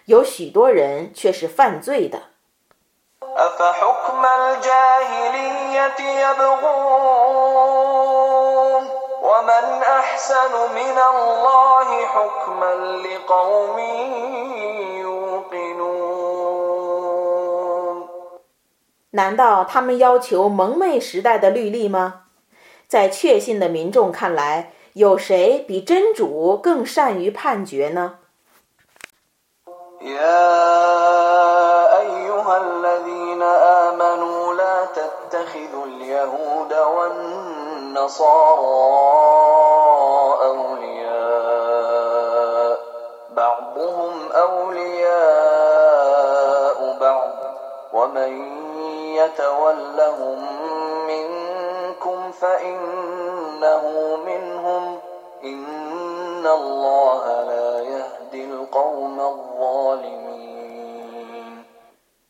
[0.03, 2.24] 有许多人却是犯罪的。
[19.11, 22.24] 难道他们要求蒙昧时代的律例吗？
[22.86, 28.20] 在确信的民众看来，有谁比真主更善于判决呢？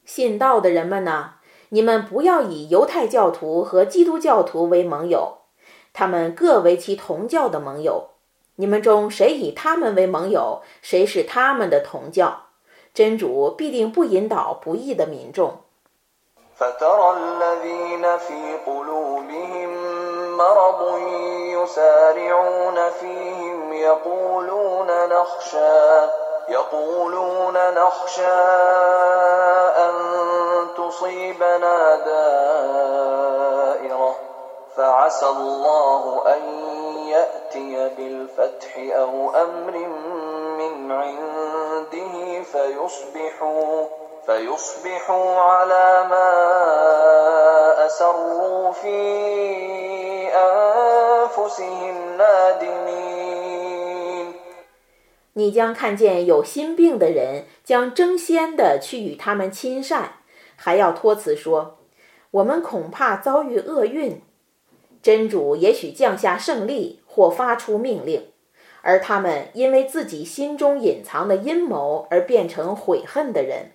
[0.05, 1.31] 信道的人们呐，
[1.69, 5.39] 你们不要以犹太教徒和基督教徒为盟友，
[5.91, 8.09] 他们各为其同教的盟友。
[8.57, 12.43] 你们中谁以他们为盟友，谁是他们的同教。
[12.93, 15.62] 真主必定不引导不义的民众。
[16.57, 19.93] فترى الذين في قلوبهم
[20.37, 20.97] مرض
[21.37, 26.09] يسارعون فيهم يقولون نخشى
[26.49, 28.41] يقولون نخشى
[29.77, 29.93] أن
[30.77, 33.33] تصيبنا دائرة
[34.75, 36.43] فعسى الله أن
[37.07, 39.77] يأتي بالفتح أو أمر
[40.57, 43.85] من عنده فيصبحوا
[55.33, 60.13] 你将看见有心病的人将争先的去与他们亲善，
[60.55, 61.79] 还要托辞说
[62.31, 64.21] ：“我们恐怕遭遇厄运。”
[65.03, 68.31] 真主也许降下胜利或发出命令，
[68.83, 73.71] 而他们因为自己心中隐藏的阴谋而变成悔恨的人。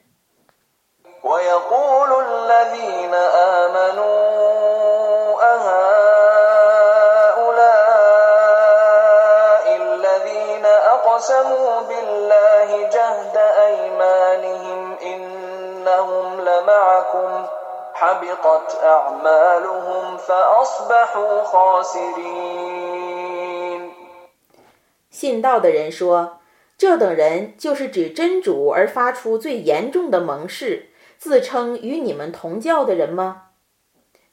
[25.11, 26.39] 信道的人说
[26.79, 30.88] ：“这等人就是指真主而发出最严重的盟誓，
[31.19, 33.43] 自称与你们同教的人吗？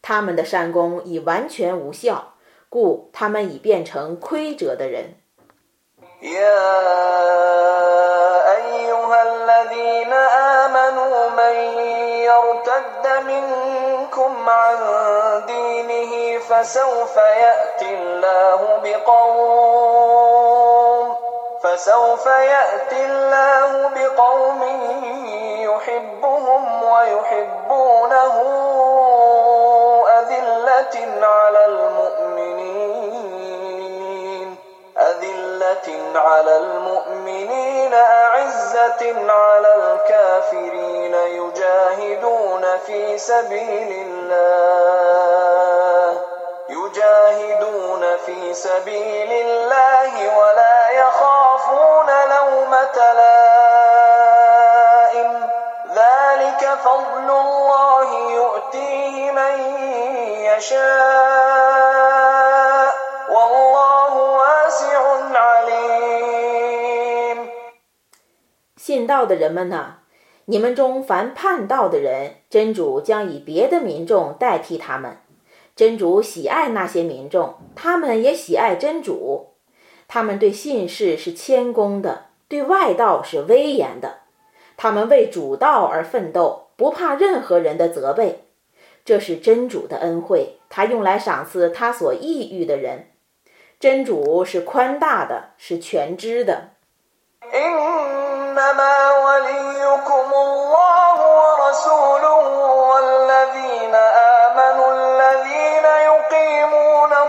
[0.03, 2.35] 他们的善功已完全无效
[2.69, 5.15] 故他们已变成亏折的人。
[21.65, 24.63] فسوف يأتي الله بقوم
[25.61, 28.35] يحبهم ويحبونه
[30.19, 32.85] أذلة على المؤمنين
[34.97, 45.15] أذلة على المؤمنين أعزة على الكافرين يجاهدون في سبيل الله.
[46.68, 54.50] يجاهدون في سبيل الله ولا يخافون لومة لائم
[55.94, 59.54] ذلك فضل الله يؤتيه من
[60.50, 61.70] يشاء
[63.30, 65.00] والله واسع
[65.34, 66.20] عليم
[68.76, 69.98] 信道的人们呐，
[70.46, 75.18] 你们中凡叛道的人，真主将以别的民众代替他们。
[75.75, 79.55] 真主喜爱那些民众，他们也喜爱真主。
[80.07, 84.19] 他们对信士是谦恭的，对外道是威严的。
[84.77, 88.45] 他们为主道而奋斗，不怕任何人的责备。
[89.03, 93.11] 这是真主的恩惠，他用来赏赐他所意欲的人。
[93.77, 96.69] 真主是宽大的，是全知的。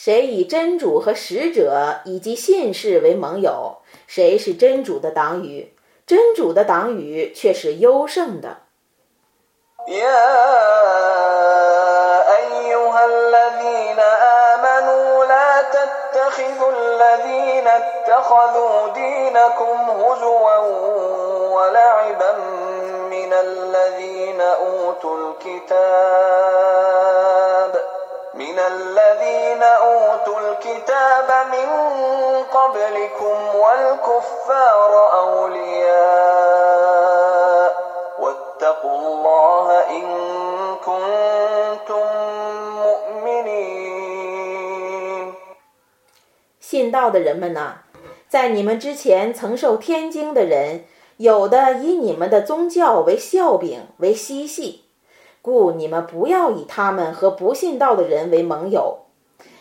[0.00, 5.74] 谁以真主和使者以及信士为盟友，谁是真主的党羽？
[6.06, 8.58] 真主的党羽却是优胜的。
[46.60, 47.78] 信道的人们呐，
[48.28, 50.84] 在你们之前曾受天经的人，
[51.16, 54.87] 有的以你们的宗教为笑柄，为嬉戏，
[55.48, 58.98] 故你们不要以他们和不信道的人为盟友。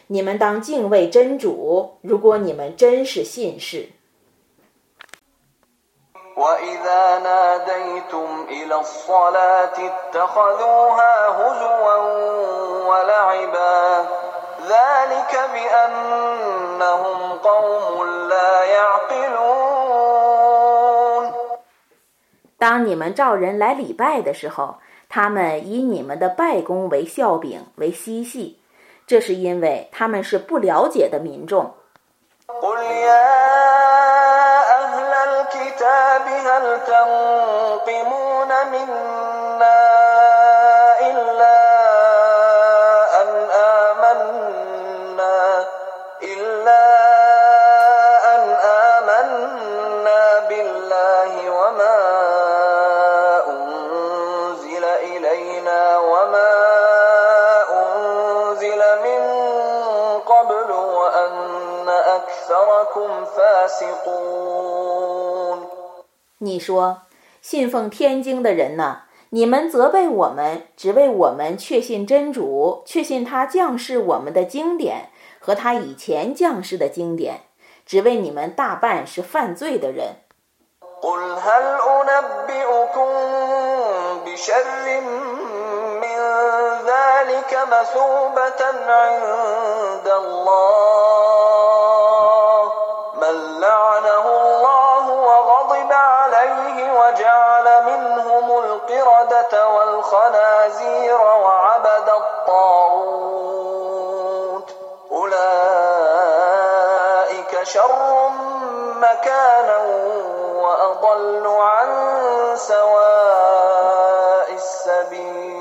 [0.07, 3.88] 你们当敬畏真主，如果你们真是信士。
[22.59, 24.75] 当你们召人来礼拜的时候，
[25.10, 28.60] 他们以你们的拜功为笑柄，为嬉戏。
[29.05, 31.74] 这是因为他们是不了解的民众。
[66.39, 67.01] 你说，
[67.41, 69.01] 信奉天经的人呢？
[69.29, 75.09] 你们责备我们，只为我们确信真主，确信他降世我们的经典
[75.39, 77.41] 和他以前降世的经典，
[77.85, 80.21] 只为你们大半是犯罪的人。
[86.98, 91.28] ذلك مثوبة عند الله.
[93.16, 103.38] من لعنه الله وغضب عليه وجعل منهم القردة والخنازير وعبد الطاغوت.
[105.12, 105.43] أولئك
[107.64, 108.30] شر
[108.95, 109.78] مكانا
[110.56, 111.89] وأضل عن
[112.58, 115.57] سواء السبيل.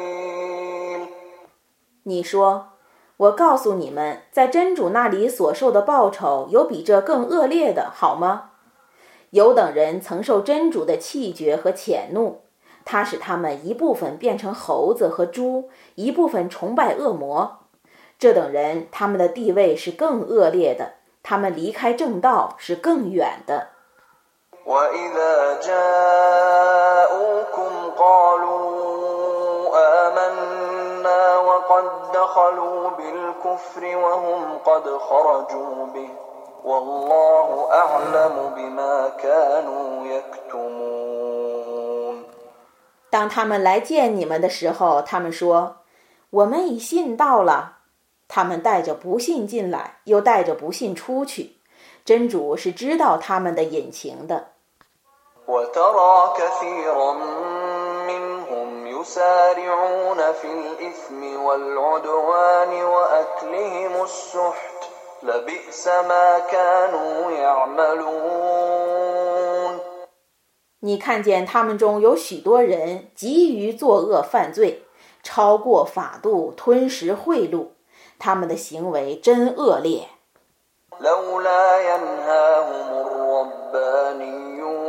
[2.06, 2.70] 你说，
[3.18, 8.52] 我告诉你们，在真主那里所受的报酬有比这更恶劣的，好吗？
[9.30, 12.42] 有等人曾受真主的气绝和谴怒，
[12.84, 17.60] 他使他们一部分变成猴子和猪，一部分崇拜恶魔。
[18.20, 23.70] 这等人，他们的地位是更恶劣的，他们离开正道是更远的。
[24.66, 26.92] وإذا جاءوكم
[27.98, 28.62] قالوا
[30.06, 30.55] آمنا
[31.66, 36.10] وقد دخلوا بالكفر وهم قد خرجوا به
[36.64, 41.02] والله أعلم بما كانوا يكتمون
[43.10, 45.84] 当他们来见你们的时候，他们说：“
[46.30, 47.80] 我们已信道了。”
[48.30, 51.58] 他们带着不信进来，又带着不信出去。
[52.06, 54.54] 真主是知道他们的隐情的。
[59.06, 64.90] وترى كثيرا منهم يسارعون في الإثم والعدوان وأكلهم السحت
[65.24, 68.62] لبئس ما كانوا يعملون
[70.84, 74.82] 你看见他们中有许多人急于作恶犯罪，
[75.22, 77.68] 超过法度，吞食贿赂，
[78.18, 80.08] 他们的行为真恶劣。
[81.00, 84.55] لولا ينهاهم الربانيون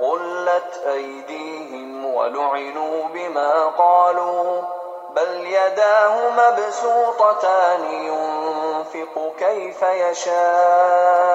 [0.00, 4.62] غلت أيديهم ولعنوا بما قالوا
[5.10, 11.30] بل يداه مبسوطتان ينفق كيف يشاء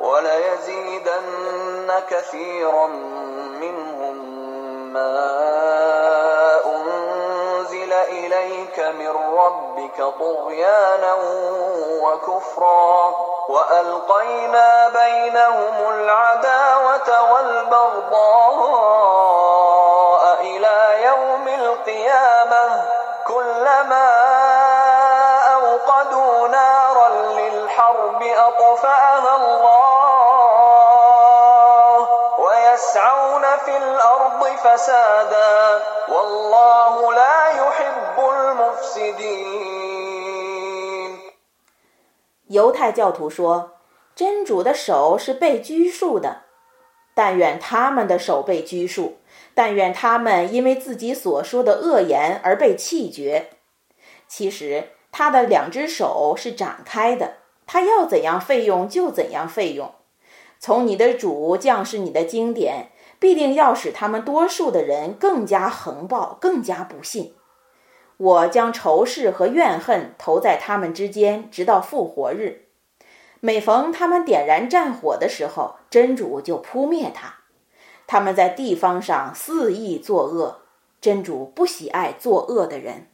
[0.00, 2.86] وليزيدن كثيرا
[3.60, 4.16] منهم
[4.92, 6.05] ما
[8.26, 9.08] إليك من
[9.38, 11.14] ربك طغيانا
[12.02, 13.14] وكفرا
[13.48, 18.16] وألقينا بينهم العداوة والبغضاء
[20.40, 22.84] إلى يوم القيامة
[23.26, 24.08] كلما
[25.54, 30.15] أوقدوا نارا للحرب أطفأها الله
[32.75, 39.71] ويسعون في الأرض فسادا والله لا يحب المفسدين
[42.49, 46.41] 犹太教徒说：“真主的手是被拘束的，
[47.15, 49.19] 但愿他们的手被拘束，
[49.55, 53.51] 但愿他们因为自己所说的恶言而被弃绝。
[54.27, 57.35] 其实他的两只手是展开的，
[57.65, 59.95] 他要怎样费用就怎样费用。
[60.58, 67.34] 从你的主降世你的经典，必定要使他们多数的人更加横暴，更加不信。”
[68.18, 72.62] 我将仇视和怨恨投在他们之间，直到复活日。
[73.40, 77.34] 每逢他们点燃战火的时候，真主就扑灭他。
[78.06, 80.62] 他们在地方上肆意作恶，
[81.00, 83.08] 真主不喜爱作恶的人。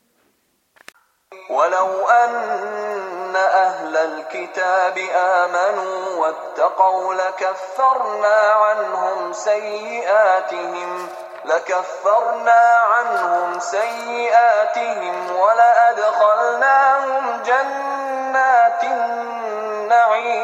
[11.47, 12.59] لكفرنا
[12.93, 20.37] عنهم سيئاتهم ولأدخلناهم جنات النعيم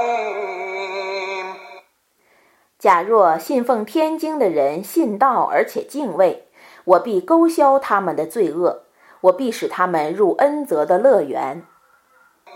[2.79, 6.47] 假若信奉天经的人信道而且敬畏，
[6.85, 8.83] 我必勾销他们的罪恶，
[9.21, 11.65] 我必使他们入恩泽的乐园。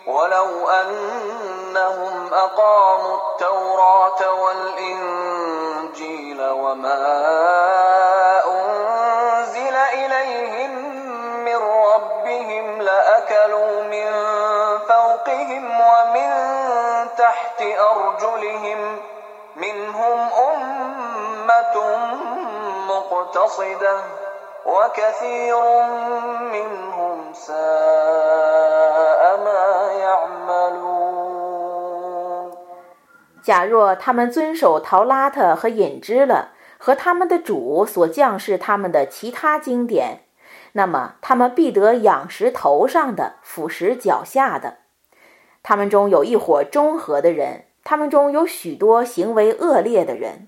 [0.07, 7.73] ولو أنهم أقاموا التوراة والإنجيل وما
[12.83, 14.09] لأكلوا من
[14.89, 16.31] فوقهم ومن
[17.19, 19.01] تحت أرجلهم
[19.57, 21.97] منهم أمة
[22.89, 24.01] مقتصدة
[33.43, 40.21] 假若他们遵守陶拉特和隐之了和他们的主所降世他们的其他经典
[40.73, 44.79] 那么他们必得仰视头上的俯视脚下的。
[45.65, 50.47] 他们中有一伙中和的人他们中有许多行为恶劣的人。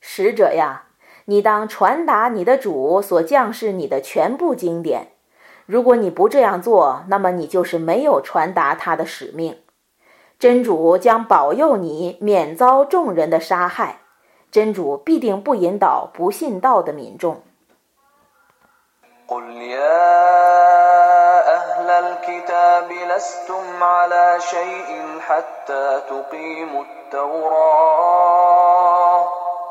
[0.00, 0.82] 使者呀，
[1.25, 5.07] 你当传达你的主所降世你的全部经典。
[5.65, 9.57] 如果你不这样做，那么你就是没有传达他的使命。
[10.37, 13.99] 真主将保佑你免遭众人的杀害，
[14.51, 17.41] 真主必定不引导不信道的民众。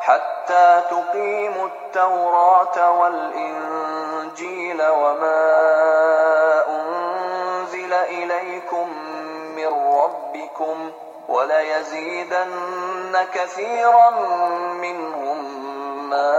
[0.02, 5.44] حتى تقيموا التوراة والإنجيل وما
[6.68, 8.88] أنزل إليكم
[9.56, 10.90] من ربكم
[11.28, 14.10] وليزيدن كثيرا
[14.70, 15.70] منهم
[16.10, 16.34] ما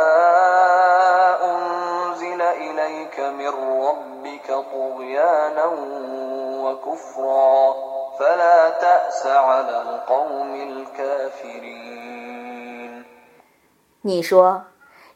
[1.43, 3.53] أنزل إليك من
[3.85, 5.65] ربك طغيانا
[6.63, 7.73] وكفرا.
[8.19, 12.02] فلا تأس على القوم الكافرين.
[14.05, 14.65] 你说，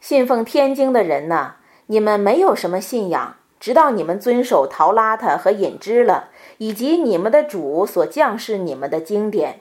[0.00, 1.56] 信奉天经的人呐，
[1.88, 9.60] 你们没有什么信仰，直到你们遵守陶拉特和引支了，以及你们的主所降示你们的经典。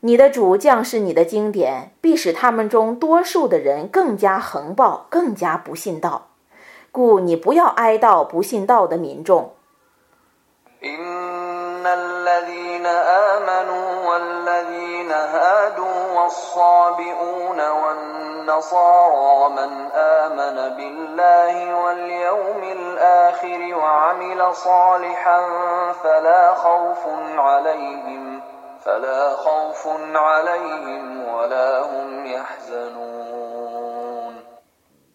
[0.00, 6.28] 你的主降示你的经典，必使他们中多数的人更加横暴，更加不信道。
[6.90, 9.52] 故你不要哀悼不信道的民众。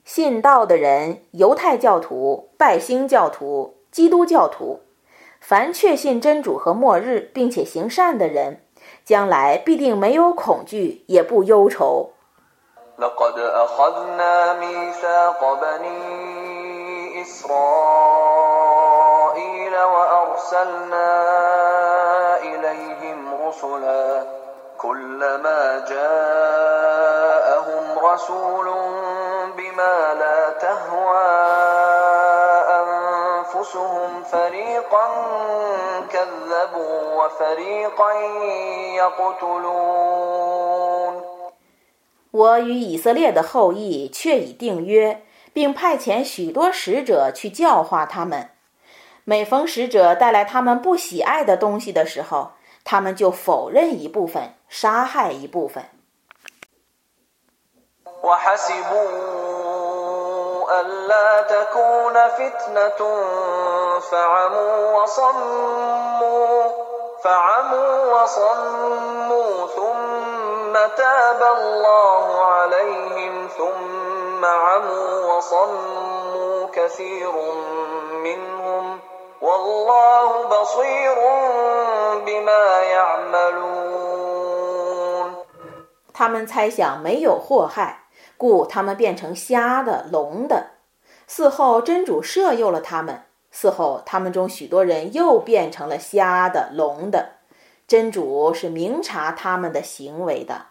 [0.03, 4.82] 信道的人，犹太教徒、拜星教徒、基督教徒，
[5.39, 8.61] 凡确信真主和末日并且行善的人，
[9.12, 12.12] 将来必定没有恐惧，也不忧愁。
[42.32, 48.51] 我与以色列的后裔却已订约，并派遣许多使者去教化他们。
[49.24, 52.51] 每逢使者带来他们不喜爱的东西的时候，
[52.84, 55.86] 他们就否认一部分，杀害一部分。
[86.14, 87.99] 他们猜想没有祸害，
[88.41, 90.71] 故他们变成瞎的、聋的。
[91.29, 93.25] 嗣后真主赦宥了他们。
[93.53, 97.33] 嗣后他们中许多人又变成了瞎的、聋的。
[97.87, 100.65] 真主是明察他们的行为的。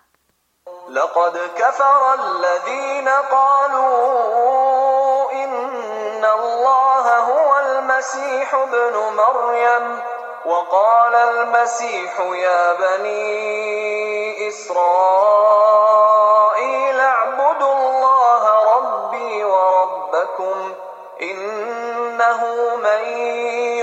[17.60, 18.44] اعبدوا الله
[18.76, 20.74] ربي وربكم
[21.22, 22.40] إنه
[22.76, 23.04] من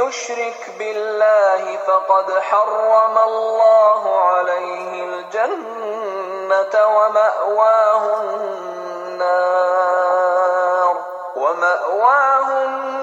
[0.02, 8.04] يشرك بالله فقد حرم الله عليه الجنة ومأواه
[9.10, 10.98] النار
[11.36, 12.97] ومأواه النار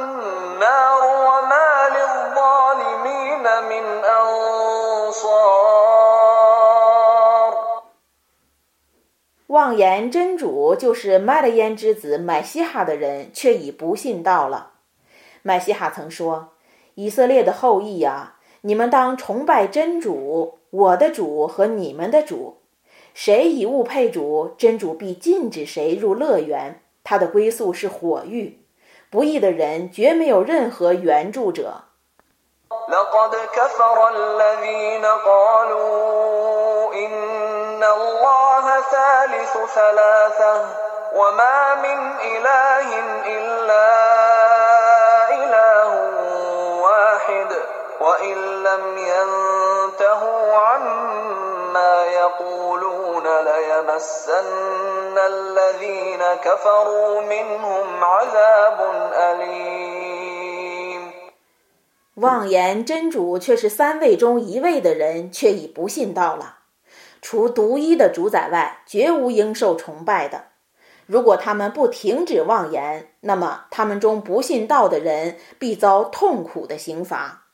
[9.49, 14.71] 妄言真主就是卖了烟之子买嘻哈的人，却已不信道了。
[15.43, 16.55] 买嘻哈曾说
[16.97, 22.63] ：“以色列的后裔呀，你们当崇拜真主，我的主和你们的主。
[23.13, 28.61] 谁以物配主，真主必禁止谁入乐园，他的归宿是火狱。
[29.11, 31.83] 不义的人绝没有任何援助者。”
[37.85, 40.55] إن الله ثالث ثلاثة
[41.13, 42.89] وما من إله
[43.27, 43.89] إلا
[45.29, 45.91] إله
[46.81, 47.51] واحد
[48.01, 58.79] وإن لم ينتهوا عما يقولون ليمسن الذين كفروا منهم عذاب
[59.13, 60.25] أليم
[62.17, 66.64] 妄言真主却是三位中一位的人，却已不信道了。
[67.27, 70.49] 除独一的主宰外，绝无应受崇拜的。
[71.07, 77.45] 如果他们不停止妄言，那么他们中不信道的人必遭痛苦的刑罚。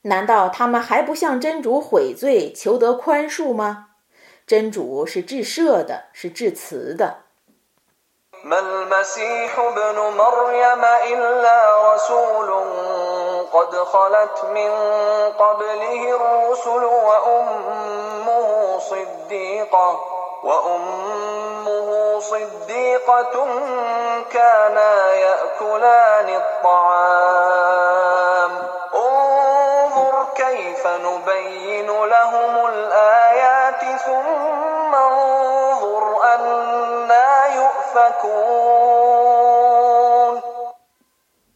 [0.00, 3.85] 难道他们还不向真主悔罪，求得宽恕吗？
[4.45, 7.23] 真主是至赦的，是至慈的。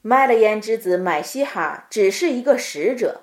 [0.02, 3.20] 麦勒焉之子买西哈只是一个使者，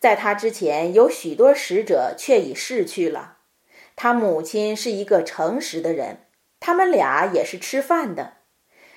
[0.00, 3.36] 在他之前有许多使者却已逝去了。
[3.94, 6.26] 他母亲是一个诚实的人，
[6.58, 8.32] 他们俩也是吃饭的。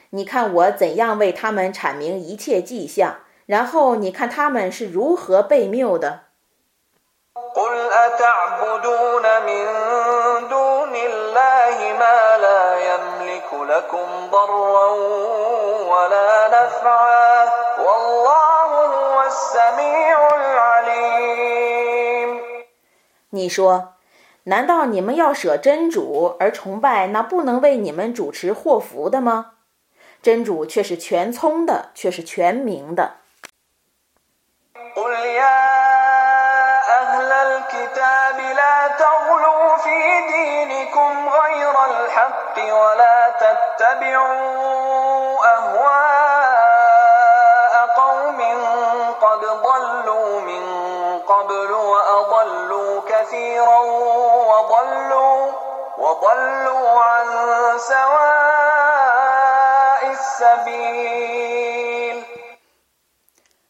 [0.10, 6.24] 你看我怎样为他们阐明一切迹象，然后你看他们是如何被谬的。
[23.30, 23.94] 你说，
[24.44, 29.52] 难道你们要舍真主而崇拜那不能为你们主持祸福的吗？
[30.22, 33.18] 真主却是全聪的，却是全明的。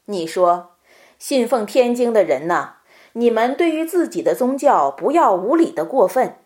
[0.09, 0.71] 你说，
[1.19, 2.75] 信奉天经的人呐，
[3.13, 6.39] 你们对于自己的宗教不要无理的过分。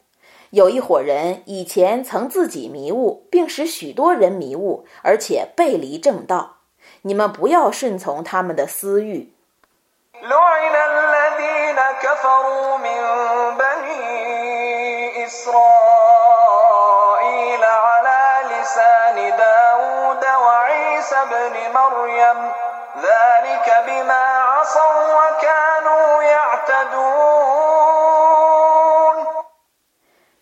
[0.51, 6.57] 有一伙人以前曾自己迷雾，并使许多人迷雾，而且背离正道。
[7.03, 9.31] 你们不要顺从他们的私欲。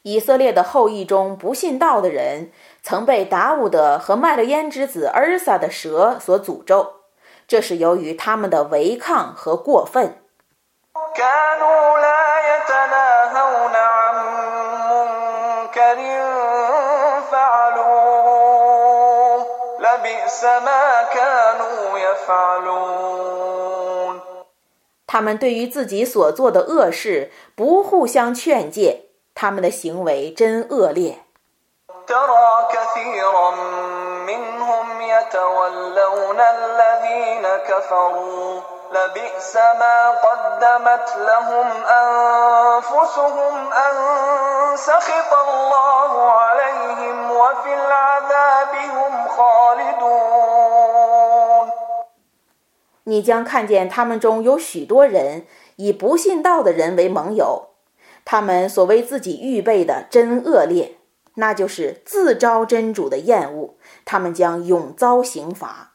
[0.09, 2.51] 以色列的后裔中不信道的人，
[2.81, 6.93] 曾被达乌德和麦勒焉之子尔撒的蛇所诅咒，
[7.47, 10.17] 这是由于他们的违抗和过分。
[25.05, 29.08] 他们对于自己所做的恶事不互相劝诫。
[29.41, 31.19] 他们的行为真恶劣。
[53.05, 55.47] 你将看见他们中有许多人
[55.77, 57.68] 以不信道的人为盟友。
[58.31, 60.99] 他们所为自己预备的真恶劣，
[61.37, 63.73] 那就是自招真主的厌恶，
[64.05, 65.93] 他们将永遭刑罚。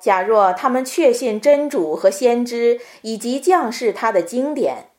[0.00, 4.90] 假若他们确信真主和先知以及降世他的经典，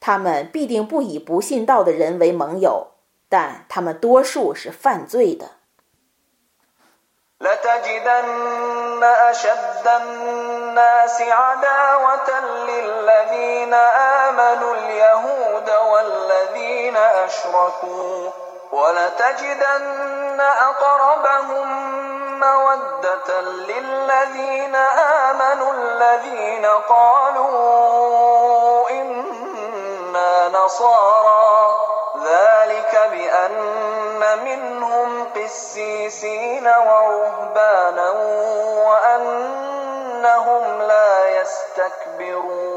[0.00, 2.88] 他们必定不以不信道的人为盟友，
[3.28, 5.57] 但他们多数是犯罪的。
[7.40, 18.30] لتجدن أشد الناس عداوة للذين آمنوا اليهود والذين أشركوا
[18.72, 21.68] ولتجدن أقربهم
[22.40, 24.76] مودة للذين
[25.30, 27.50] آمنوا الذين قالوا
[28.90, 31.38] إنا نصارى.
[32.24, 34.07] ذلك بأن
[34.45, 38.09] منهم قسيسين ورهبانا
[38.87, 41.11] وأنهم لا
[41.41, 42.73] يستكبرون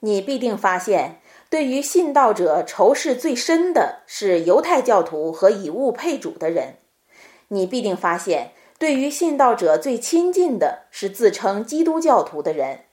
[0.00, 1.20] 你必定发现，
[1.50, 6.76] 对于信道者仇视最深的是犹太教徒和以物配主的人。
[7.48, 12.84] 你必定发现，对于信道者最亲近的是自称基督教徒的人，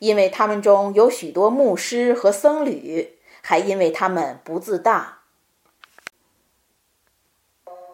[0.00, 5.18] 因为他们中有许多牧师和僧侣，还因为他们不自大。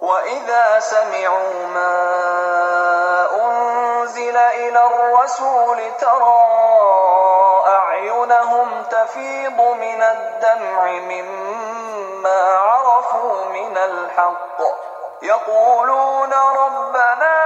[0.01, 1.97] وإذا سمعوا ما
[3.43, 6.43] أنزل إلى الرسول ترى
[7.67, 14.61] أعينهم تفيض من الدمع مما عرفوا من الحق.
[15.21, 17.37] يقولون ربنا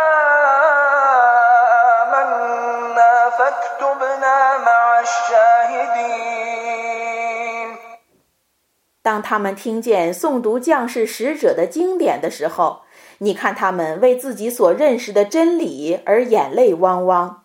[2.04, 6.95] آمنا فاكتبنا مع الشاهدين.
[9.05, 12.83] 当他们听见诵读降世使者的经典的时候，
[13.19, 17.45] 你看他们为自己所认识的真理而眼泪汪汪。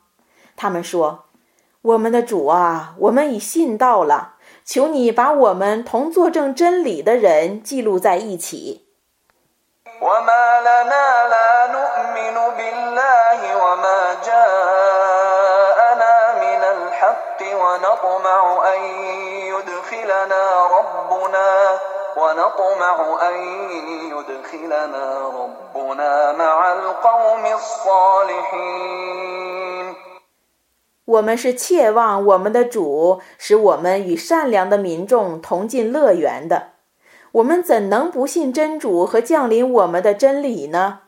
[0.58, 4.36] 他们说：“我们的主啊，我们已信道了，
[4.66, 8.82] 求你把我们同作证真理的人记录在一起。”
[10.02, 14.49] وما لنا لا نؤمن بالله وما جاءنا
[22.50, 22.96] ونطمع
[23.28, 23.36] أن
[24.10, 25.06] يدخلنا
[25.40, 29.06] ربنا مع القوم الصالحين
[31.06, 36.70] 我们是切望我们的主使我们与善良的民众同进乐园的。
[37.34, 41.02] 我们怎能不信真主和降临我们的真理呢？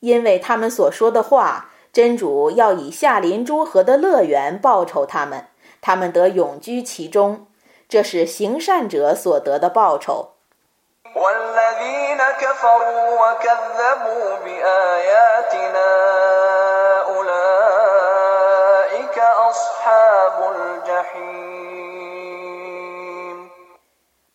[0.00, 5.46] 因为他们所说的话，真主要以下临诸河的乐园报酬他们。
[5.80, 7.46] 他们得永居其中，
[7.88, 10.32] 这是行善者所得的报酬。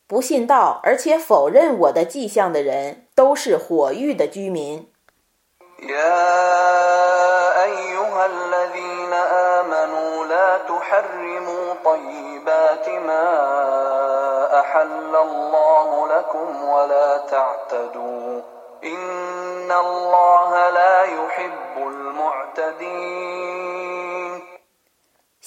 [0.07, 4.89] 不信道而且否认我的迹象的人，都是火狱的居民。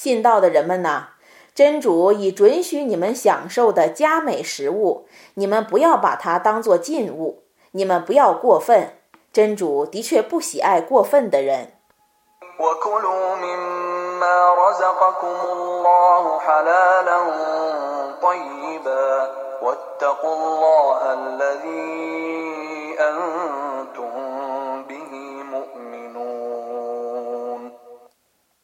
[0.02, 1.08] 信道的人们呐，
[1.54, 8.94] 真主已准许你们享受的佳美食物，你们不要把它当作禁物，你们不要过分。
[9.30, 11.72] 真主的确不喜爱过分的人。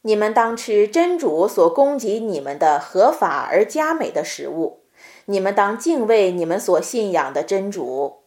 [0.07, 4.85] 你们当吃真主所供给你们的合法而佳美的食物
[5.25, 8.23] 你们当敬畏你们所信仰的真主。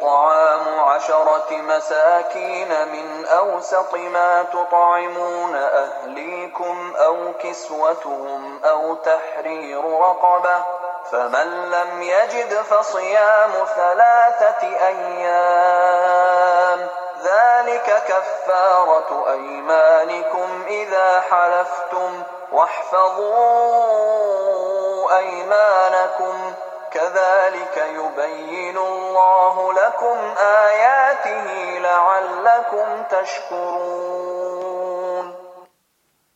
[0.00, 10.62] طعام عشرة مساكين من أوسط ما تطعمون أهليكم أو كسوتهم أو تحرير رقبة
[11.10, 16.88] فمن لم يجد فصيام ثلاثة أيام
[17.22, 22.22] ذلك كفارة أيمانكم إذا حلفتم
[22.52, 23.30] واحفظوا
[25.18, 26.69] أيمانكم ۖ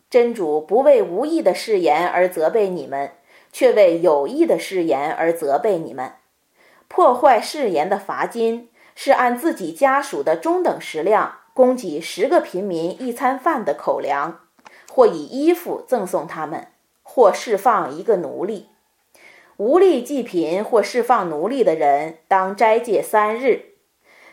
[0.08, 3.10] 真主不为无意的誓言而责备你们，
[3.52, 6.12] 却为有意的誓言而责备你们。
[6.86, 14.40] 破坏誓言的罚金是按自己家属的中等食量供给十个平民一餐饭的口粮，
[14.92, 16.68] 或以衣服赠送他们，
[17.02, 18.68] 或释放一个奴隶。
[19.56, 23.74] 无力济贫或释放奴隶的人，当斋戒三日。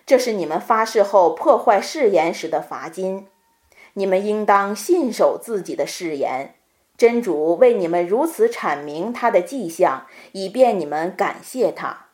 [0.06, 3.28] 这是你们发誓后破坏誓言时的罚金。
[3.94, 6.56] 你们应当信守自己的誓言。
[6.98, 12.06] 真主为你们如此阐明他的迹象，以便你们感谢他。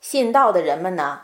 [0.00, 1.20] 信道的人们呢？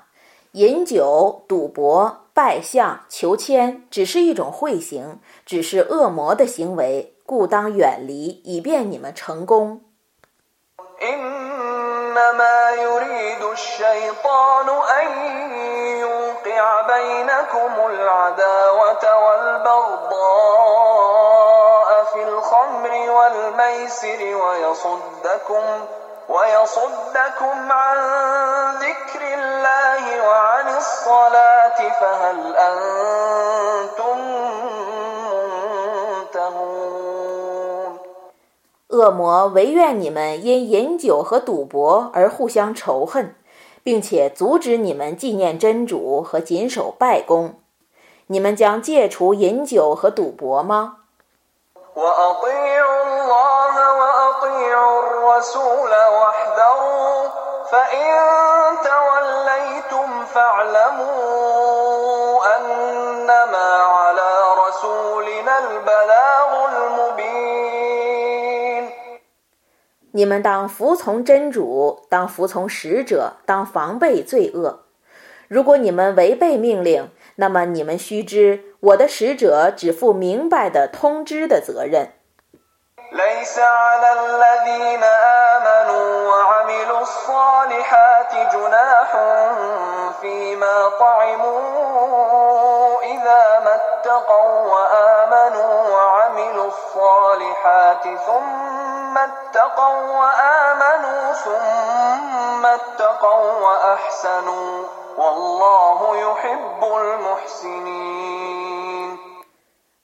[0.52, 9.82] 饮酒、赌博、拜相、求签，只是一种贿行，只是恶魔的行为，故当远离，以便你们成功。
[38.98, 43.36] 恶魔唯愿你们因饮酒和赌博而互相仇恨，
[43.84, 47.54] 并且阻止你们纪念真主和谨守拜功。
[48.26, 50.96] 你们将戒除饮酒和赌博吗？
[70.18, 74.80] 你们当服从真主，当服从使者，当防备罪恶。
[75.46, 82.14] 如果你们违背命令，那么你们须知，我的使者只负明白的通知的责任。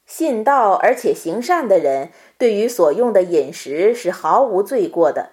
[0.06, 5.30] 信道而且行善的人，对于所用的饮食是毫无罪过的。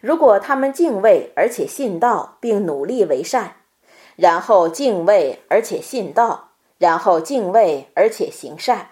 [0.00, 3.56] 如果他们敬畏而且信道，并努力为善，
[4.16, 6.48] 然后敬畏而且信道，
[6.84, 8.90] 然后敬畏而且行善，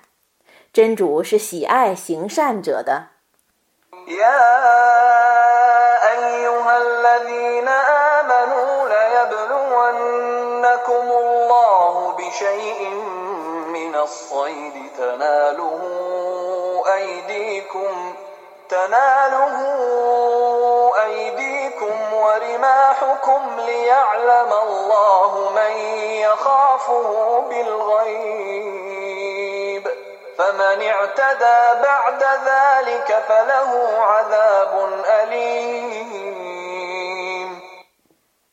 [0.72, 3.08] 真主是喜爱行善者的。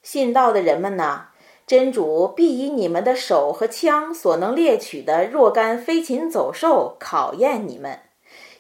[0.02, 1.28] 信道的人们呐，
[1.68, 8.00] 真主必以你们的手和枪所能猎取的若干飞禽走兽考验你们，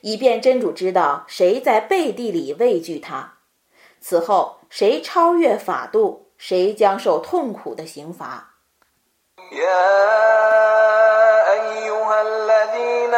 [0.01, 3.38] 以便真主知道谁在背地里畏惧他。
[4.01, 8.45] 此后，谁超越法度，谁将受痛苦的刑罚。
[9.51, 9.97] يا
[11.57, 13.13] أيها الذين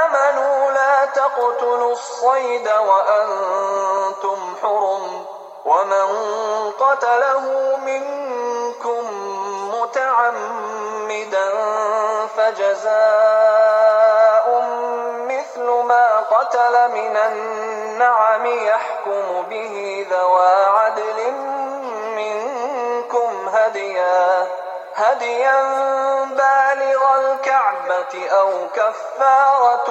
[0.00, 5.24] آمنوا لا تقتلوا الصيد وأنتم حرم
[5.64, 6.04] وما
[6.80, 9.02] قتلوا منكم
[9.74, 11.48] متعمدا
[12.36, 14.46] فجزاء
[15.28, 17.16] مثل ما قتل من
[17.94, 21.32] النعم يحكم به ذوى عدل
[22.16, 24.46] منكم هديا
[24.96, 25.62] هديا
[26.24, 29.88] بالغ الكعبة أو كفارة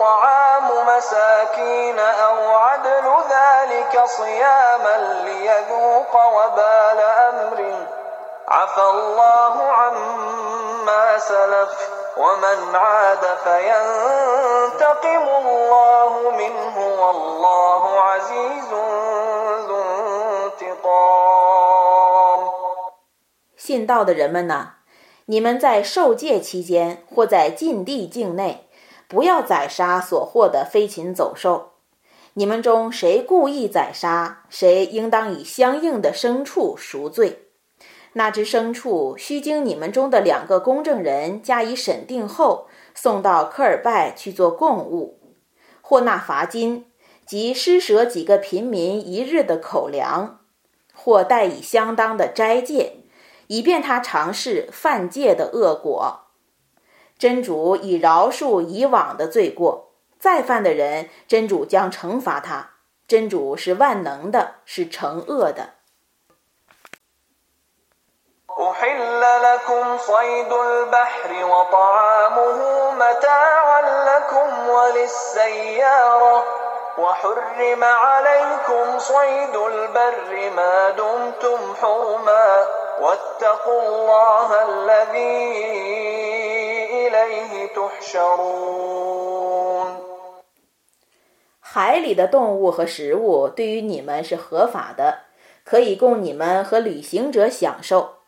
[0.00, 7.86] طعام مساكين أو عدل ذلك صياما ليذوق وبال أمره
[8.48, 12.03] عفى الله عما سلف.
[12.17, 18.69] ومن عاد فينتقم الله منه والله عزيز
[19.67, 19.81] ذو
[20.51, 21.29] انتقام
[23.55, 24.79] 信道的人们呐，
[25.25, 28.67] 你们在受戒期间或在禁地境内，
[29.07, 31.73] 不要宰杀所获的飞禽走兽。
[32.33, 37.42] 你们中谁故意宰杀，谁应当以相应的牲畜赎罪。
[38.14, 45.20] 那只牲畜须经你们中的两个公证人加以审定后，送到科尔拜去做供物，
[45.82, 46.86] 或纳罚金，
[47.26, 50.40] 即施舍几个贫民一日的口粮，
[50.94, 53.04] 或带以相当的斋戒，
[53.48, 56.20] 以便他尝试犯戒的恶果。
[57.18, 59.92] 真主已饶恕以往的罪过。
[60.18, 62.70] 再犯的人，真主将惩罚他。
[63.06, 65.73] 真主是万能的，是惩恶的。
[91.60, 95.18] 海里的动物和食物对于你们是合法的，
[95.64, 98.23] 可以供你们和旅行者享受。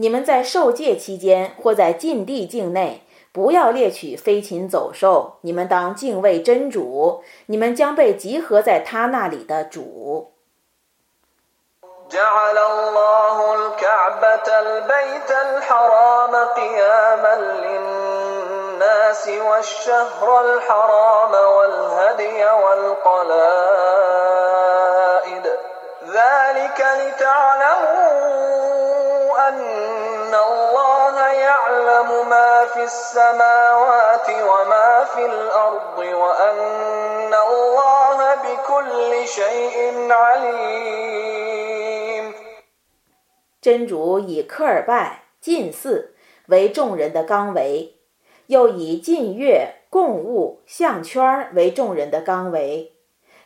[0.00, 3.02] 你们在受戒期间或在禁地境内，
[3.32, 5.36] 不要猎取飞禽走兽。
[5.42, 10.32] 你们当敬畏真主，你们将被集合在他那里的主。
[43.60, 46.14] 真主以科尔拜、禁寺
[46.46, 47.96] 为众人的纲维。
[48.46, 52.94] 又以禁月、共物、项圈为众人的纲维，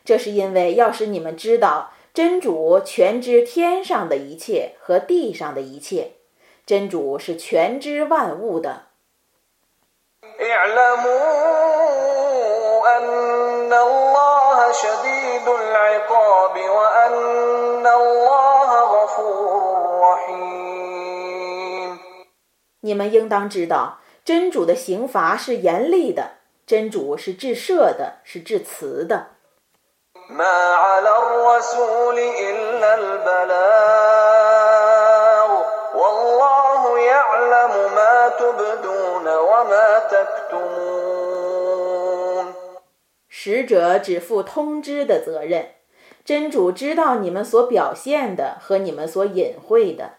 [0.03, 6.13] 这是因为要使你们知道，真主全知天上的一切和地上的一切，
[6.67, 8.85] 真主是全知万物的。
[22.81, 23.99] 你们应当知道。
[24.25, 26.37] 真主的刑罚是严厉的，
[26.67, 29.27] 真主是至赦的，是至慈的。
[43.29, 45.75] 使者只负通知的责任，
[46.25, 50.13] 真主知道你们所表现的和你们所隐晦的。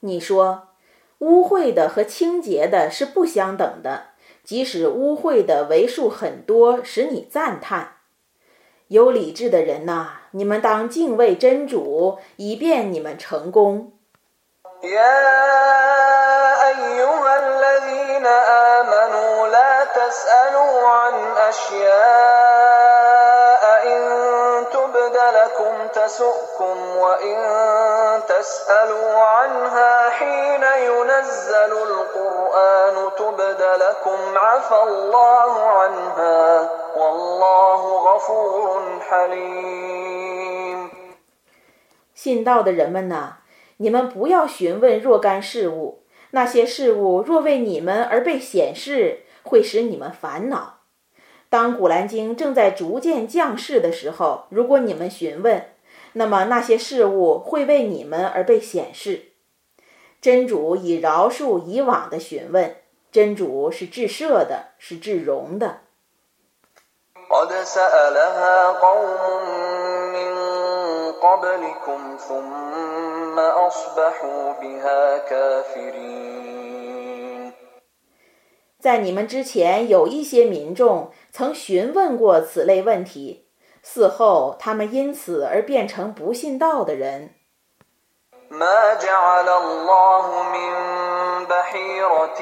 [0.00, 0.68] 你说，
[1.18, 4.08] 污秽的和清洁的是不相等的，
[4.44, 7.96] 即使污秽的为数很多，使你赞叹。
[8.88, 13.92] 有理智的人呐，你们当敬畏真主，以便你们成功。
[42.14, 43.38] 信道的人们呐，
[43.76, 46.02] 你们不要询问若干事物，
[46.32, 50.77] 那些事物若为你们而被显示，会使你们烦恼。
[51.50, 55.66] 当古兰经正在逐渐降世的时候，如果你们询问，
[56.12, 59.32] 那么那些事物会为你们而被显示。
[60.20, 62.76] 真主以饶恕以往的询问，
[63.10, 65.78] 真主是至赦的，是至容的。
[78.79, 83.47] 在你们之前，有一些民众曾询问过此类问题，
[83.85, 87.35] 嗣后他们因此而变成不信道的人。
[88.49, 90.71] ما جعل الله من
[91.49, 92.39] بحيرة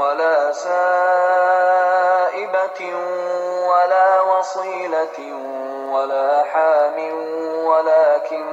[0.00, 1.90] ولا سائبة
[3.68, 5.18] ولا وصيلة
[5.92, 6.96] ولا حام
[7.66, 8.44] ولكن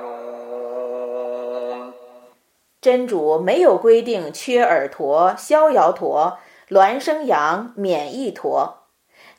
[2.81, 6.39] 真主没有规定缺耳陀、逍遥陀。
[6.69, 8.83] 孪生羊、免疫陀，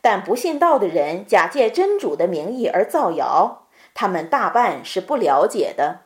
[0.03, 6.01] 但不信道的人假借真主的名义而造谣，他们大半是不了解的。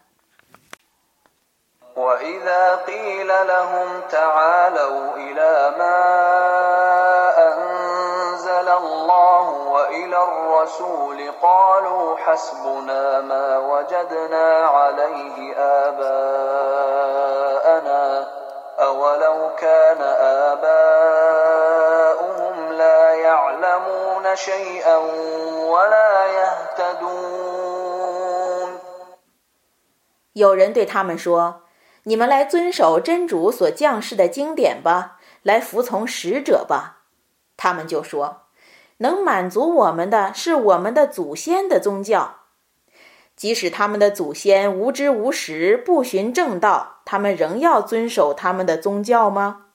[30.34, 31.62] 有人对他们说：“
[32.09, 37.03] 你们来遵守真主所降世的经典吧，来服从使者吧。”
[37.55, 38.47] 他们就说
[38.97, 42.37] ：“能满足我们的是我们的祖先的宗教。
[43.35, 49.67] 即使他们的祖先无知无识，不循正道，他们仍要遵守他们的宗教吗？”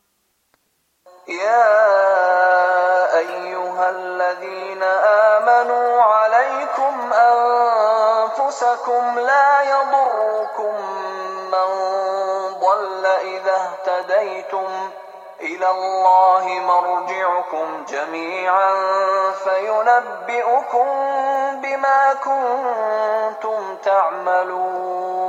[22.13, 25.19] كنتم تعملون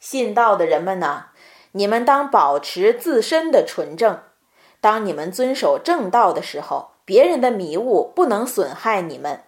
[0.00, 1.24] 信道的人们呐，
[1.72, 4.20] 你们当保持自身的纯正。
[4.80, 9.42] 当你们遵守正道的时候，别人的迷雾不能损害你们。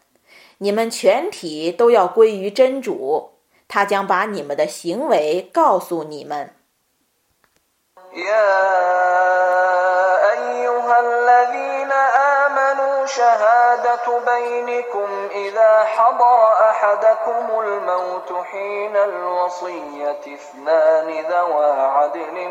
[0.58, 3.34] 你们全体都要归于真主，
[3.68, 6.54] 他将把你们的行为告诉你们。
[8.15, 8.71] يا
[10.31, 22.47] أيها الذين آمنوا شهادة بينكم إذا حضر أحدكم الموت حين الوصية اثنان ذوى عدل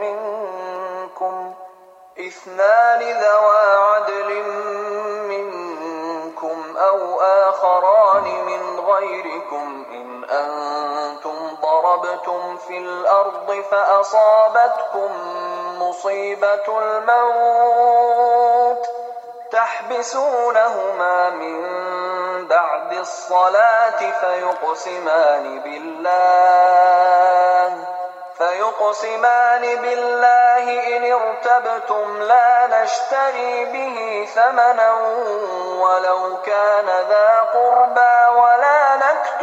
[0.00, 1.54] منكم
[2.18, 4.42] اثنان ذوى عدل
[5.28, 11.13] منكم أو آخران من غيركم إن أنتم
[11.74, 15.10] ضربتم في الأرض فأصابتكم
[15.78, 18.34] مصيبة الموت
[19.52, 21.64] تحبسونهما من
[22.48, 26.74] بعد الصلاة فيقسمان بالله
[28.38, 34.92] فيقسمان بالله إن ارتبتم لا نشتري به ثمنا
[35.78, 38.83] ولو كان ذا قربى ولا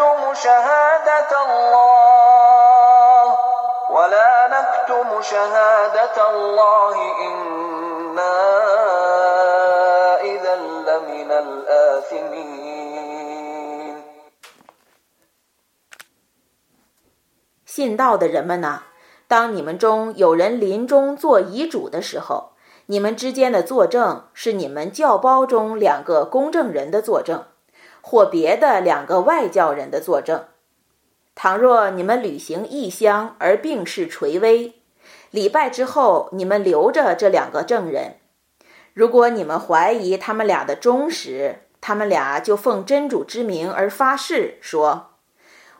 [0.01, 3.25] نكتم شهادة الله
[3.91, 6.97] ولا نكتم شهادة الله
[7.27, 8.39] إنا
[10.25, 10.55] إذا
[10.89, 12.57] لمن الآثمين
[17.67, 18.81] 信道的人们呐，
[19.29, 22.53] 当你们中有人临终做遗嘱的时候，
[22.87, 27.45] 你们之间的作证是你们教胞中两个公证人的作证，
[28.02, 30.46] 或别的两个外教人的作证。
[31.34, 34.74] 倘若你们旅行异乡而病势垂危，
[35.30, 38.18] 礼拜之后你们留着这两个证人。
[38.94, 45.12] 如果你们怀疑他们俩的忠实，他们俩就奉真主之名而发誓说。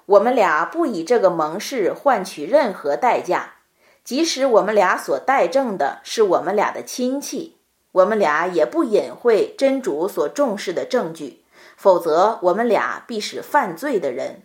[0.06, 3.56] 我们俩不以这个盟誓换取任何代价，
[4.04, 7.58] 即使我们俩所代证的是我们俩的亲戚，
[7.92, 11.41] 我们俩也不隐晦真主所重视的证据，
[11.82, 14.44] 否则我们俩必是犯罪的人。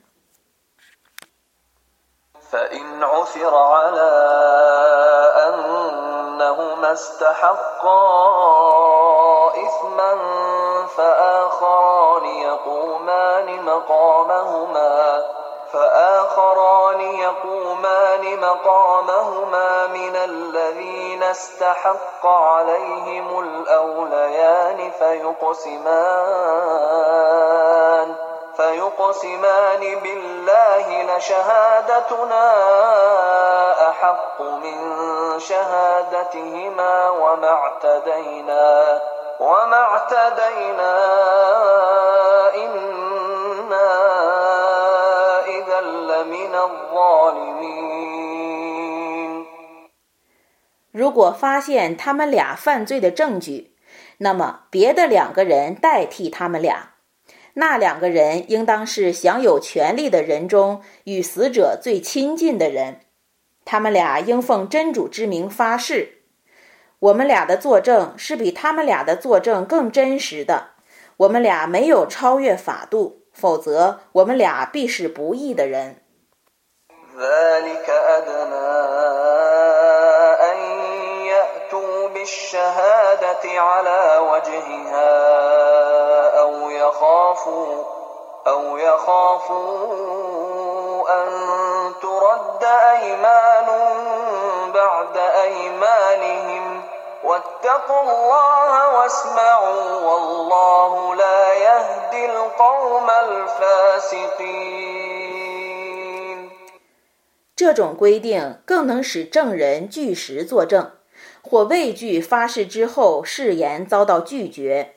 [15.76, 26.06] فآخران يقومان مقامهما من الذين استحق عليهم الأوليان فيقسمان
[28.56, 32.52] فيقسمان بالله لشهادتنا
[33.88, 34.78] أحق من
[35.40, 39.00] شهادتهما وما اعتدينا
[39.40, 40.96] وما اعتدينا
[42.54, 44.15] إنا
[50.90, 53.74] 如果发现他们俩犯罪的证据
[54.18, 56.94] 那么别的两个人代替他们俩
[57.54, 63.00] 那两个人应当是享有权利的人中与死者最亲近的人
[63.64, 66.22] 他们俩应奉真主之名发誓。
[66.98, 70.70] 我们俩的作证是比他们俩的作证更真实的
[71.18, 73.25] 我们俩没有超越法度。
[73.36, 76.02] 否则我们俩必是不义的人。
[107.56, 110.92] 这种规定更能使证人据实作证，
[111.42, 114.94] 或畏惧发誓之后誓言遭到拒绝。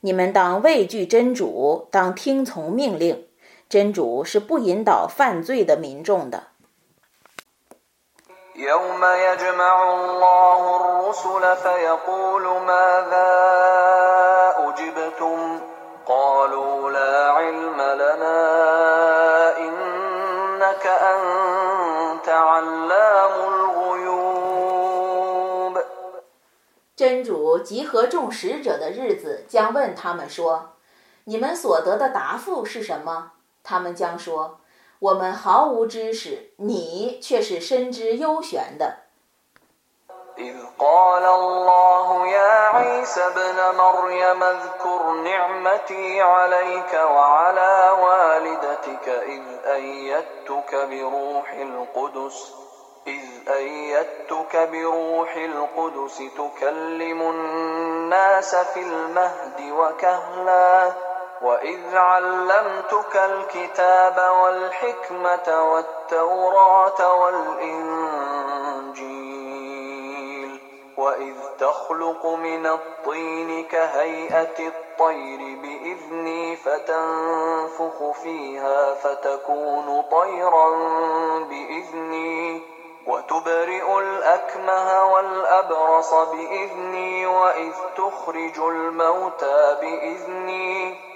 [0.00, 3.26] 你们当畏惧真主，当听从命令。
[3.68, 6.44] 真主是不引导犯罪的民众的。
[26.96, 30.72] 真主集合众使者的日子将问他们说
[31.26, 34.57] ：“你们所得的答复是什么？”他们将说
[34.99, 38.99] ：“我们毫无知识，你却是深知幽玄的。”
[61.42, 68.08] وإذ علمتك الكتاب والحكمة والتوراة والإنجيل
[70.96, 80.70] وإذ تخلق من الطين كهيئة الطير بإذني فتنفخ فيها فتكون طيرا
[81.38, 82.62] بإذني
[83.06, 91.07] وتبرئ الأكمه والأبرص بإذني وإذ تخرج الموتى بإذني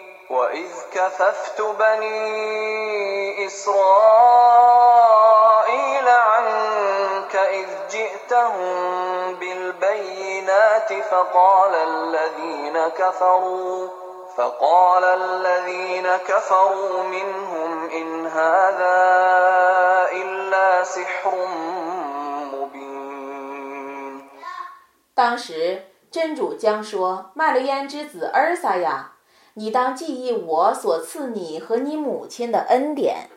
[25.16, 29.11] 当时，真主将说：“麦勒焉之子儿撒呀，
[29.55, 33.29] 你当记忆我所赐你和你母亲的恩典。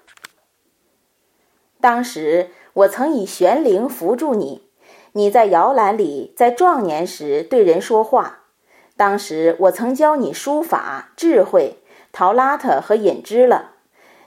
[1.82, 4.70] 当时，我曾以玄灵扶助你，
[5.14, 8.40] 你在摇篮里，在壮年时对人说话。
[8.98, 11.80] 当时，我曾教你书法、智慧、
[12.12, 13.72] 陶拉特和隐知了。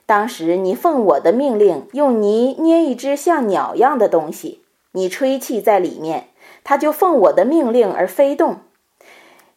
[0.05, 6.29] 当时，你奉我的命令，用泥捏一只像鸟样的东西，你吹气在里面。”
[6.65, 8.59] 它就奉我的命令而飞动。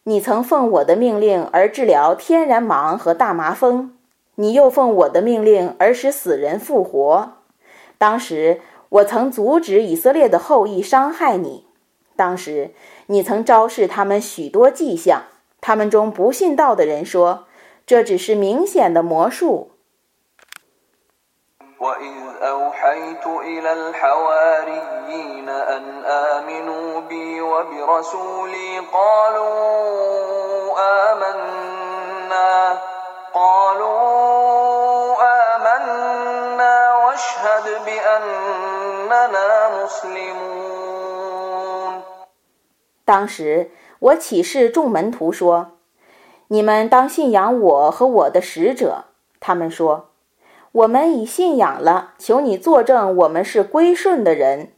[0.04, 3.96] 你曾奉我的命令而治疗天然盲和大麻风，
[4.34, 7.34] 你又奉我的命令而使死人复活。
[7.98, 11.66] 当时我曾阻止以色列的后裔伤害你。
[12.16, 12.72] 当时
[13.06, 15.22] 你曾昭示他们许多迹象，
[15.60, 17.44] 他们中不信道的人说，
[17.86, 19.71] 这只是明显的魔术。
[43.04, 45.72] 当时我启示众门徒说
[46.46, 49.06] ：“你们当信仰我和我的使者。”
[49.40, 50.11] 他们说。
[50.72, 54.72] 我们已信仰了，求你作证，我们是归顺的人。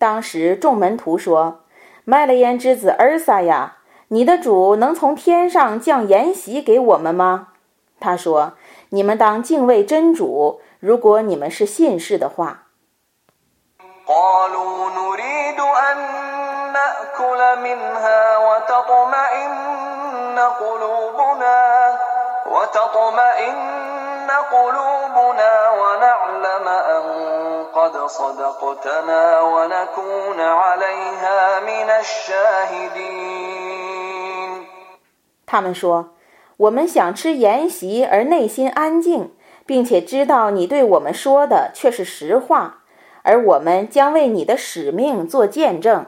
[0.00, 1.60] 当时众门徒说
[2.08, 3.76] ：“麦勒焉之子儿撒呀，
[4.08, 7.48] 你的主能从天上降筵席给我们吗？”
[8.00, 8.54] 他说
[8.88, 12.62] ：“你们当敬畏真主，如果你们是信士的话。”
[35.46, 36.10] 他们说
[36.58, 39.34] ：“我们想吃筵席，而内心安静，
[39.66, 42.82] 并且知道你对我们说的却是实话，
[43.24, 46.06] 而我们将为你的使命做见证。”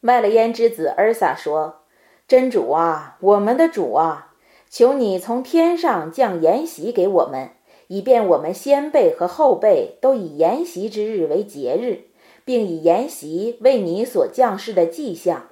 [0.00, 1.82] 麦勒焉之子尔撒说
[2.28, 4.28] ：“真主啊，我们的主啊，
[4.70, 7.50] 求你从天上降筵席给我们，
[7.94, 12.10] 以便我们先辈和后辈都以筵席之日为节日，
[12.44, 15.46] 并以筵席为你所降世的迹象。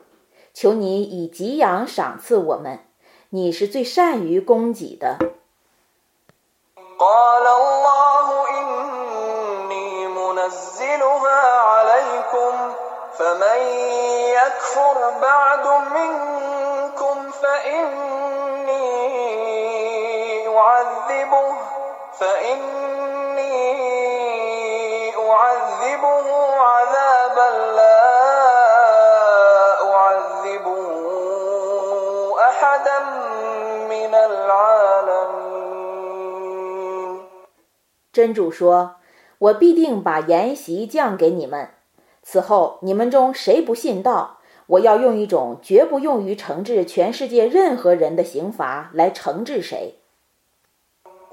[0.53, 2.81] 求你以给养赏赐我们，
[3.31, 5.19] 你是最善于供给的。
[38.13, 38.97] ”“真主说
[39.39, 41.71] ：“我必定把筵席降给你们。
[42.23, 49.99] 此后，你们中谁不信道，我要用一种绝不用于惩治全世界任何人的刑罚来惩治谁。”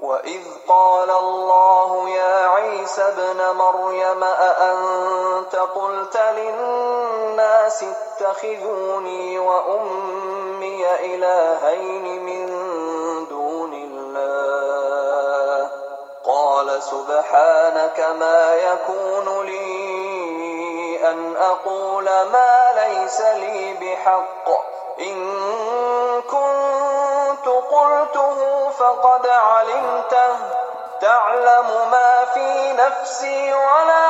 [0.02, 12.46] وَإِذْ قَالَ اللَّهُ يَا عِيسَى ابْنَ مَرْيَمَ أَأَنتَ قُلْتَ لِلنَّاسِ اتَّخِذُونِي وَأُمِّيَ إِلَٰهَيْنِ مِن
[13.28, 15.70] دُونِ اللَّهِ
[16.24, 24.48] قَالَ سُبْحَانَكَ مَا يَكُونُ لِي أَنْ أَقُولَ مَا لَيْسَ لِي بِحَقٍّ
[25.00, 25.16] إِن
[26.22, 28.39] كُنتُ قُلْتُهُ
[28.69, 30.35] فقد علمته
[31.01, 34.07] تعلم ما في نفسي ولا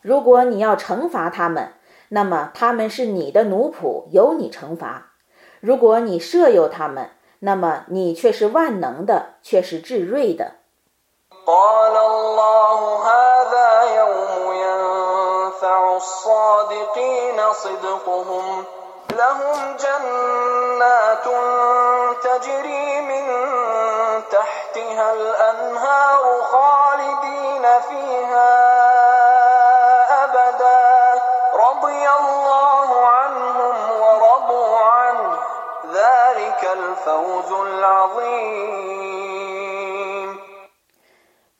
[0.00, 1.74] 如果你要惩罚他们，
[2.08, 5.12] 那么他们是你的奴仆，由你惩罚；
[5.60, 7.10] 如果你摄有他们，
[7.40, 10.54] 那么你却是万能的，却是至睿的。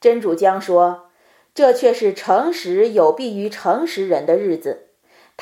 [0.01, 1.11] 真主将说
[1.55, 4.91] ：“这却是诚实有必于诚实人的日子，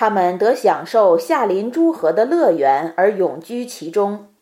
[0.00, 4.32] 他们得享受夏林诸河的乐园而永居其中。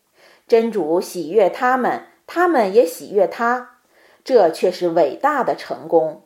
[0.47, 3.71] 真主喜悦他们，他们也喜悦他，
[4.23, 6.23] 这却是伟大的成功。”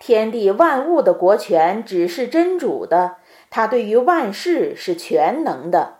[0.00, 3.16] 天地万物的国权只是真主的，
[3.50, 5.95] 他对于万事是全能的。